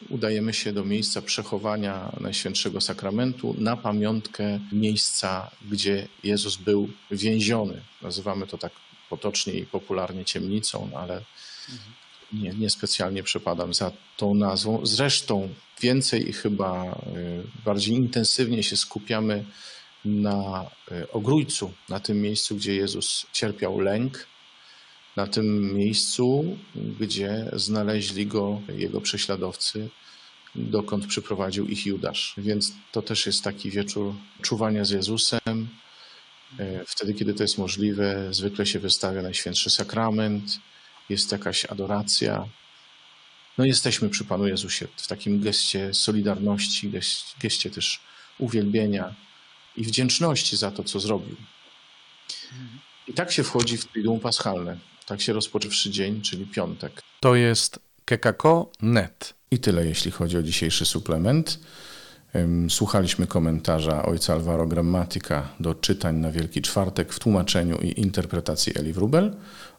udajemy 0.10 0.54
się 0.54 0.74
do 0.74 0.86
miejsca 0.86 1.22
przechowania 1.22 2.12
Najświętszego 2.20 2.82
Sakramentu 2.82 3.56
na 3.58 3.78
pamiątkę 3.78 4.60
miejsca, 4.72 5.52
gdzie 5.72 6.08
Jezus 6.24 6.56
był 6.56 6.90
więziony. 7.12 7.82
Nazywamy 8.02 8.48
to 8.48 8.58
tak 8.58 8.72
potocznie 9.10 9.54
i 9.54 9.66
popularnie 9.66 10.26
ciemnicą, 10.26 10.90
no 10.92 11.00
ale 11.00 11.22
nie, 12.34 12.50
nie 12.50 12.70
specjalnie 12.70 13.24
przepadam 13.24 13.74
za 13.74 13.92
tą 14.18 14.34
nazwą. 14.34 14.86
Zresztą 14.86 15.50
więcej 15.82 16.30
i 16.30 16.34
chyba 16.34 17.00
y, 17.18 17.64
bardziej 17.66 17.96
intensywnie 17.96 18.64
się 18.64 18.78
skupiamy 18.78 19.46
na 20.06 20.66
y, 20.92 21.12
Ogrójcu, 21.12 21.74
na 21.90 22.00
tym 22.00 22.22
miejscu, 22.22 22.56
gdzie 22.56 22.76
Jezus 22.76 23.26
cierpiał 23.34 23.80
lęk, 23.80 24.28
na 25.16 25.28
tym 25.28 25.74
miejscu, 25.78 26.58
gdzie 27.00 27.50
znaleźli 27.54 28.28
go 28.28 28.62
jego 28.78 29.02
prześladowcy, 29.02 29.90
dokąd 30.56 31.08
przyprowadził 31.08 31.68
ich 31.68 31.86
Judasz. 31.86 32.34
Więc 32.38 32.74
to 32.92 33.02
też 33.02 33.26
jest 33.26 33.44
taki 33.44 33.72
wieczór 33.72 34.14
czuwania 34.42 34.86
z 34.86 34.90
Jezusem. 34.90 35.70
E, 36.60 36.86
wtedy, 36.86 37.14
kiedy 37.14 37.34
to 37.34 37.44
jest 37.44 37.58
możliwe, 37.58 38.28
zwykle 38.32 38.66
się 38.66 38.80
wystawia 38.80 39.22
Najświętszy 39.22 39.70
Sakrament, 39.70 40.60
jest 41.10 41.32
jakaś 41.32 41.66
adoracja. 41.66 42.48
No 43.58 43.66
jesteśmy 43.66 44.10
przy 44.10 44.26
Panu 44.26 44.48
Jezusie 44.48 44.88
w 44.96 45.08
takim 45.08 45.42
geście 45.42 45.94
solidarności, 45.94 46.92
geście 47.42 47.70
też 47.70 48.00
uwielbienia 48.40 49.16
i 49.78 49.84
wdzięczności 49.84 50.58
za 50.58 50.72
to, 50.72 50.84
co 50.84 51.00
zrobił. 51.00 51.36
I 53.08 53.14
tak 53.14 53.32
się 53.32 53.44
wchodzi 53.44 53.78
w 53.78 53.86
Triduum 53.86 54.20
Paschalne. 54.20 54.91
Tak 55.12 55.22
się 55.22 55.34
rozpoczywszy 55.34 55.90
dzień, 55.90 56.22
czyli 56.22 56.48
piątek. 56.48 57.02
To 57.20 57.36
jest 57.36 57.80
kekako.net. 58.06 59.34
I 59.52 59.60
tyle, 59.60 59.86
jeśli 59.86 60.12
chodzi 60.12 60.38
o 60.38 60.44
dzisiejszy 60.44 60.86
suplement. 60.86 61.60
Słuchaliśmy 62.70 63.28
komentarza 63.28 64.06
ojca 64.06 64.34
Alvaro 64.34 64.68
Grammatica 64.68 65.48
do 65.60 65.76
czytań 65.76 66.16
na 66.16 66.32
Wielki 66.32 66.62
Czwartek 66.62 67.14
w 67.14 67.20
tłumaczeniu 67.20 67.78
i 67.78 68.02
interpretacji 68.02 68.74
Eli 68.76 68.94
Wrubel 68.94 69.36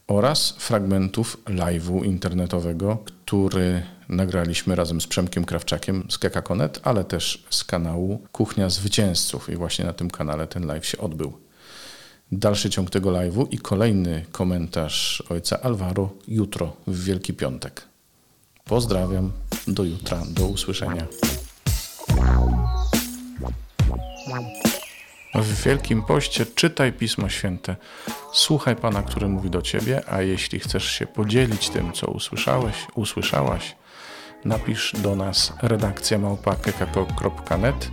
oraz 0.07 0.55
fragmentów 0.59 1.45
live'u 1.45 2.05
internetowego, 2.05 3.05
który 3.07 3.83
nagraliśmy 4.09 4.75
razem 4.75 5.01
z 5.01 5.07
Przemkiem 5.07 5.45
Krawczakiem 5.45 6.07
z 6.09 6.19
Kekakonet, 6.19 6.81
ale 6.83 7.05
też 7.05 7.45
z 7.51 7.65
kanału 7.65 8.23
Kuchnia 8.33 8.71
Zwycięzców 8.71 9.51
i 9.51 9.57
właśnie 9.57 9.85
na 9.85 9.93
tym 9.93 10.11
kanale 10.11 10.47
ten 10.47 10.67
live 10.67 10.87
się 10.87 10.99
odbył. 10.99 11.33
Dalszy 12.33 12.71
ciąg 12.71 12.91
tego 12.91 13.11
live'u 13.11 13.47
i 13.51 13.59
kolejny 13.59 14.25
komentarz 14.33 15.23
ojca 15.29 15.61
Alvaro 15.61 16.11
jutro 16.29 16.77
w 16.87 17.05
Wielki 17.05 17.35
Piątek. 17.35 17.83
Pozdrawiam, 18.65 19.33
do 19.69 19.85
jutra, 19.85 20.23
do 20.29 20.47
usłyszenia. 20.47 21.07
W 25.35 25.63
Wielkim 25.65 26.03
Poście 26.03 26.47
czytaj 26.47 26.93
Pismo 26.93 27.29
Święte, 27.29 27.77
słuchaj 28.33 28.77
Pana, 28.77 29.03
który 29.03 29.29
mówi 29.29 29.51
do 29.51 29.63
Ciebie, 29.63 30.03
a 30.09 30.23
jeśli 30.23 30.61
chcesz 30.61 30.85
się 30.85 31.07
podzielić 31.07 31.69
tym, 31.69 31.93
co 31.93 32.07
usłyszałeś, 32.07 32.75
usłyszałaś, 32.95 33.77
napisz 34.45 34.93
do 34.99 35.17
nas 35.17 35.53
redakcja 35.63 36.19
małpa.kekako.net 36.19 37.91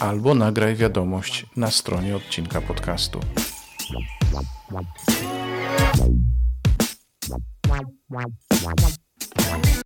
albo 0.00 0.34
nagraj 0.34 0.76
wiadomość 0.76 1.46
na 1.56 1.70
stronie 1.70 2.16
odcinka 2.16 2.60
podcastu. 2.60 3.20
Wow, 3.92 4.02
wow, 8.08 8.24
wow. 8.62 8.74
wow. 9.36 9.79